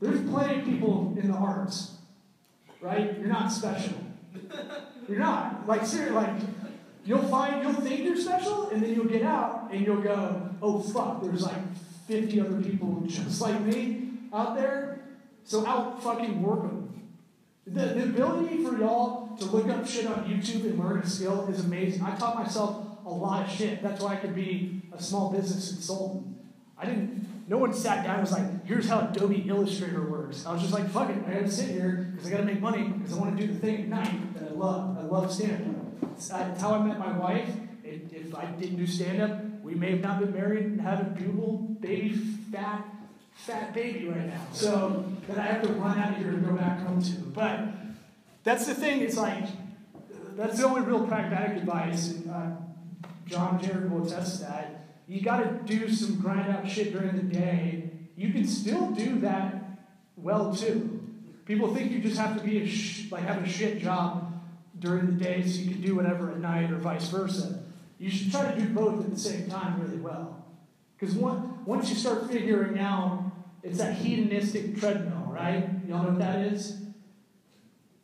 There's 0.00 0.28
plenty 0.30 0.60
of 0.60 0.64
people 0.64 1.16
in 1.20 1.30
the 1.30 1.36
arts, 1.36 1.96
right? 2.80 3.18
You're 3.18 3.28
not 3.28 3.50
special. 3.50 3.94
You're 5.08 5.18
not. 5.18 5.66
Like, 5.66 5.86
seriously, 5.86 6.14
like, 6.14 6.34
you'll 7.04 7.26
find, 7.28 7.62
you'll 7.62 7.72
think 7.80 8.04
you're 8.04 8.16
special, 8.16 8.68
and 8.70 8.82
then 8.82 8.94
you'll 8.94 9.06
get 9.06 9.22
out 9.22 9.70
and 9.72 9.84
you'll 9.84 10.02
go, 10.02 10.50
oh, 10.62 10.80
fuck, 10.80 11.22
there's 11.22 11.42
like 11.42 11.76
50 12.06 12.40
other 12.40 12.60
people 12.60 13.02
just 13.06 13.40
like 13.40 13.60
me 13.62 14.10
out 14.32 14.54
there, 14.54 15.00
so 15.44 15.66
out 15.66 16.02
fucking 16.02 16.42
work 16.42 16.62
them. 16.62 16.75
The, 17.76 17.88
the 17.88 18.04
ability 18.04 18.64
for 18.64 18.78
y'all 18.78 19.36
to 19.36 19.44
look 19.44 19.68
up 19.68 19.86
shit 19.86 20.06
on 20.06 20.24
YouTube 20.24 20.64
and 20.64 20.78
learn 20.78 21.00
a 21.00 21.06
skill 21.06 21.46
is 21.50 21.62
amazing. 21.62 22.02
I 22.02 22.16
taught 22.16 22.34
myself 22.34 22.86
a 23.04 23.10
lot 23.10 23.44
of 23.44 23.52
shit. 23.52 23.82
That's 23.82 24.02
why 24.02 24.14
I 24.14 24.16
could 24.16 24.34
be 24.34 24.80
a 24.96 25.02
small 25.02 25.30
business 25.30 25.74
consultant. 25.74 26.38
I 26.78 26.86
didn't, 26.86 27.44
no 27.50 27.58
one 27.58 27.74
sat 27.74 28.02
down 28.02 28.14
and 28.14 28.22
was 28.22 28.32
like, 28.32 28.64
here's 28.64 28.88
how 28.88 29.00
Adobe 29.00 29.44
Illustrator 29.46 30.08
works. 30.08 30.46
I 30.46 30.54
was 30.54 30.62
just 30.62 30.72
like, 30.72 30.88
fuck 30.88 31.10
it, 31.10 31.18
I 31.28 31.34
gotta 31.34 31.50
sit 31.50 31.68
here 31.68 32.12
because 32.12 32.28
I 32.28 32.30
gotta 32.30 32.44
make 32.44 32.62
money 32.62 32.88
because 32.88 33.12
I 33.12 33.20
wanna 33.20 33.36
do 33.36 33.46
the 33.46 33.58
thing 33.58 33.82
at 33.82 33.88
night 33.88 34.34
that 34.34 34.44
I 34.44 34.52
love. 34.52 34.96
I 34.98 35.02
love 35.02 35.30
stand 35.30 35.76
up. 36.02 36.02
Uh, 36.02 36.12
it's, 36.14 36.30
how 36.30 36.76
I 36.76 36.82
met 36.82 36.98
my 36.98 37.16
wife. 37.18 37.50
If, 37.84 38.34
I 38.34 38.46
didn't 38.46 38.76
do 38.76 38.86
stand 38.86 39.20
up, 39.20 39.62
we 39.62 39.74
may 39.74 39.90
have 39.90 40.00
not 40.00 40.20
been 40.20 40.32
married 40.32 40.64
and 40.64 40.80
have 40.80 41.00
a 41.00 41.10
beautiful 41.10 41.58
baby, 41.80 42.14
fat, 42.50 42.86
fat 43.36 43.74
baby 43.74 44.08
right 44.08 44.26
now. 44.26 44.46
So 44.52 45.04
that 45.28 45.38
I 45.38 45.42
have 45.42 45.62
to 45.62 45.72
run 45.74 45.98
out 45.98 46.12
of 46.12 46.18
here 46.18 46.30
and 46.30 46.44
go 46.44 46.52
back 46.52 46.80
home 46.80 47.00
to. 47.00 47.12
But 47.12 47.68
that's 48.42 48.66
the 48.66 48.74
thing, 48.74 49.00
it's 49.00 49.16
like, 49.16 49.44
that's 50.34 50.58
the 50.58 50.66
only 50.66 50.82
real 50.82 51.06
pragmatic 51.06 51.58
advice. 51.58 52.10
And, 52.10 52.30
uh, 52.30 52.50
John 53.26 53.60
Jared 53.62 53.90
will 53.90 54.06
attest 54.06 54.40
that. 54.42 54.86
You 55.08 55.20
got 55.20 55.38
to 55.38 55.50
do 55.64 55.88
some 55.88 56.20
grind 56.20 56.50
out 56.50 56.68
shit 56.68 56.92
during 56.92 57.16
the 57.16 57.22
day. 57.22 57.90
You 58.16 58.32
can 58.32 58.46
still 58.46 58.90
do 58.90 59.18
that 59.20 59.80
well 60.16 60.54
too. 60.54 61.00
People 61.44 61.74
think 61.74 61.92
you 61.92 62.00
just 62.00 62.18
have 62.18 62.36
to 62.36 62.42
be 62.42 62.62
a 62.62 62.66
sh- 62.66 63.10
like 63.10 63.24
have 63.24 63.42
a 63.42 63.48
shit 63.48 63.80
job 63.80 64.32
during 64.78 65.06
the 65.06 65.24
day 65.24 65.42
so 65.46 65.60
you 65.60 65.70
can 65.70 65.80
do 65.80 65.94
whatever 65.94 66.30
at 66.30 66.38
night 66.38 66.70
or 66.70 66.76
vice 66.76 67.08
versa. 67.08 67.62
You 67.98 68.10
should 68.10 68.32
try 68.32 68.52
to 68.52 68.60
do 68.60 68.68
both 68.70 69.04
at 69.04 69.10
the 69.10 69.18
same 69.18 69.48
time 69.48 69.80
really 69.80 69.98
well. 69.98 70.44
Because 70.98 71.14
once 71.14 71.88
you 71.88 71.94
start 71.94 72.30
figuring 72.30 72.78
out, 72.78 73.25
it's 73.66 73.78
that 73.78 73.94
hedonistic 73.94 74.78
treadmill, 74.78 75.26
right? 75.28 75.68
Y'all 75.88 76.04
know 76.04 76.10
what 76.10 76.18
that 76.20 76.52
is? 76.52 76.82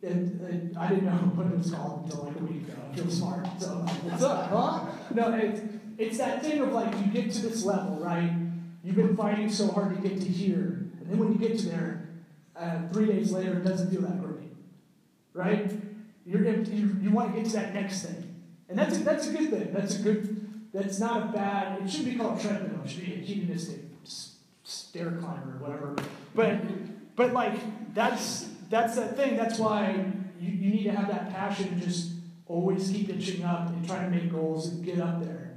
It, 0.01 0.11
it, 0.11 0.77
I 0.77 0.89
didn't 0.89 1.05
know 1.05 1.11
what 1.11 1.47
it 1.47 1.57
was 1.57 1.71
called 1.71 2.03
until 2.03 2.25
like 2.25 2.35
a 2.35 2.43
week 2.43 2.67
ago. 2.67 2.73
I 2.91 2.95
feel 2.95 3.09
smart. 3.09 3.47
So, 3.61 3.69
what's 3.69 4.21
up, 4.23 4.49
huh? 4.49 4.85
No, 5.15 5.33
it's, 5.33 5.61
it's 5.97 6.17
that 6.17 6.41
thing 6.41 6.59
of 6.59 6.73
like, 6.73 6.93
you 6.99 7.05
get 7.05 7.31
to 7.31 7.41
this 7.43 7.63
level, 7.63 7.95
right? 7.95 8.33
You've 8.83 8.97
been 8.97 9.15
fighting 9.15 9.49
so 9.49 9.69
hard 9.69 9.95
to 9.95 10.09
get 10.09 10.19
to 10.19 10.27
here. 10.27 10.85
And 10.99 11.07
then 11.07 11.17
when 11.17 11.31
you 11.31 11.39
get 11.39 11.57
to 11.59 11.69
there, 11.69 12.09
uh, 12.57 12.89
three 12.91 13.05
days 13.05 13.31
later, 13.31 13.53
it 13.53 13.63
doesn't 13.63 13.89
feel 13.89 14.01
that 14.01 14.21
great. 14.21 14.51
Right? 15.33 15.71
You're, 16.25 16.43
you, 16.43 16.97
you 17.01 17.09
want 17.09 17.33
to 17.33 17.41
get 17.41 17.49
to 17.51 17.55
that 17.57 17.73
next 17.73 18.01
thing. 18.01 18.35
And 18.67 18.77
that's 18.77 18.97
a, 18.97 18.99
that's 18.99 19.27
a 19.27 19.31
good 19.31 19.49
thing. 19.49 19.71
That's 19.71 19.95
a 19.95 20.01
good, 20.01 20.69
that's 20.73 20.99
not 20.99 21.29
a 21.29 21.31
bad, 21.31 21.81
it 21.81 21.89
shouldn't 21.89 22.11
be 22.11 22.15
called 22.17 22.41
treadmill. 22.41 22.81
It 22.83 22.89
should 22.89 23.05
be 23.05 23.13
a 23.13 23.17
hedonistic 23.17 23.93
stair 24.63 25.11
climber 25.11 25.57
or 25.59 25.67
whatever. 25.67 25.95
But, 26.33 27.15
but 27.15 27.33
like, 27.33 27.93
that's, 27.93 28.49
that's 28.69 28.95
that 28.95 29.15
thing. 29.15 29.37
That's 29.37 29.59
why 29.59 30.05
you, 30.39 30.51
you 30.51 30.71
need 30.71 30.83
to 30.83 30.91
have 30.91 31.07
that 31.09 31.33
passion 31.33 31.67
and 31.69 31.81
just 31.81 32.11
always 32.47 32.89
keep 32.89 33.09
itching 33.09 33.43
up 33.43 33.69
and 33.69 33.87
try 33.87 34.03
to 34.03 34.09
make 34.09 34.31
goals 34.31 34.69
and 34.69 34.83
get 34.83 34.99
up 34.99 35.23
there. 35.23 35.51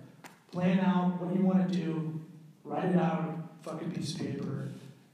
Plan 0.52 0.80
out 0.80 1.20
what 1.20 1.34
you 1.34 1.42
want 1.42 1.70
to 1.70 1.76
do, 1.76 2.20
write 2.64 2.86
it 2.86 2.96
out 2.96 3.18
on 3.18 3.48
a 3.60 3.64
fucking 3.68 3.90
piece 3.90 4.14
of 4.14 4.20
paper, 4.20 4.68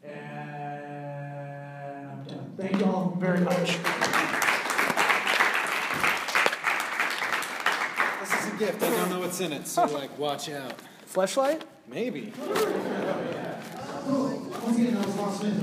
and 0.05 0.13
I'm 2.11 2.23
done. 2.25 2.53
Thank 2.57 2.79
you 2.79 2.85
all 2.85 3.17
very 3.19 3.41
much. 3.41 3.79
This 8.21 8.33
is 8.41 8.53
a 8.53 8.57
gift. 8.57 8.83
I 8.83 8.91
don't 8.91 9.11
know 9.11 9.21
what's 9.21 9.41
in 9.41 9.53
it, 9.53 9.67
so 9.67 9.87
like, 9.87 10.17
watch 10.19 10.49
out. 10.49 10.75
Fleshlight? 11.13 11.63
Maybe. 11.89 12.33
Once 14.05 14.79
again, 14.79 14.95
that 14.95 15.07
was 15.07 15.15
Ross 15.17 15.39
Smith. 15.39 15.63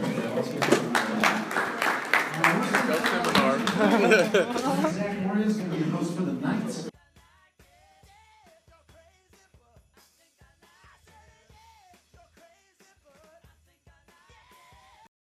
seminar. 3.10 4.92
Zach 4.92 5.22
Morris 5.24 5.58
going 5.58 5.70
to 5.70 5.76
be 5.76 5.84
the 5.84 5.92
host 5.92 6.14
for 6.14 6.24
the 6.24 6.34
night. 6.34 6.90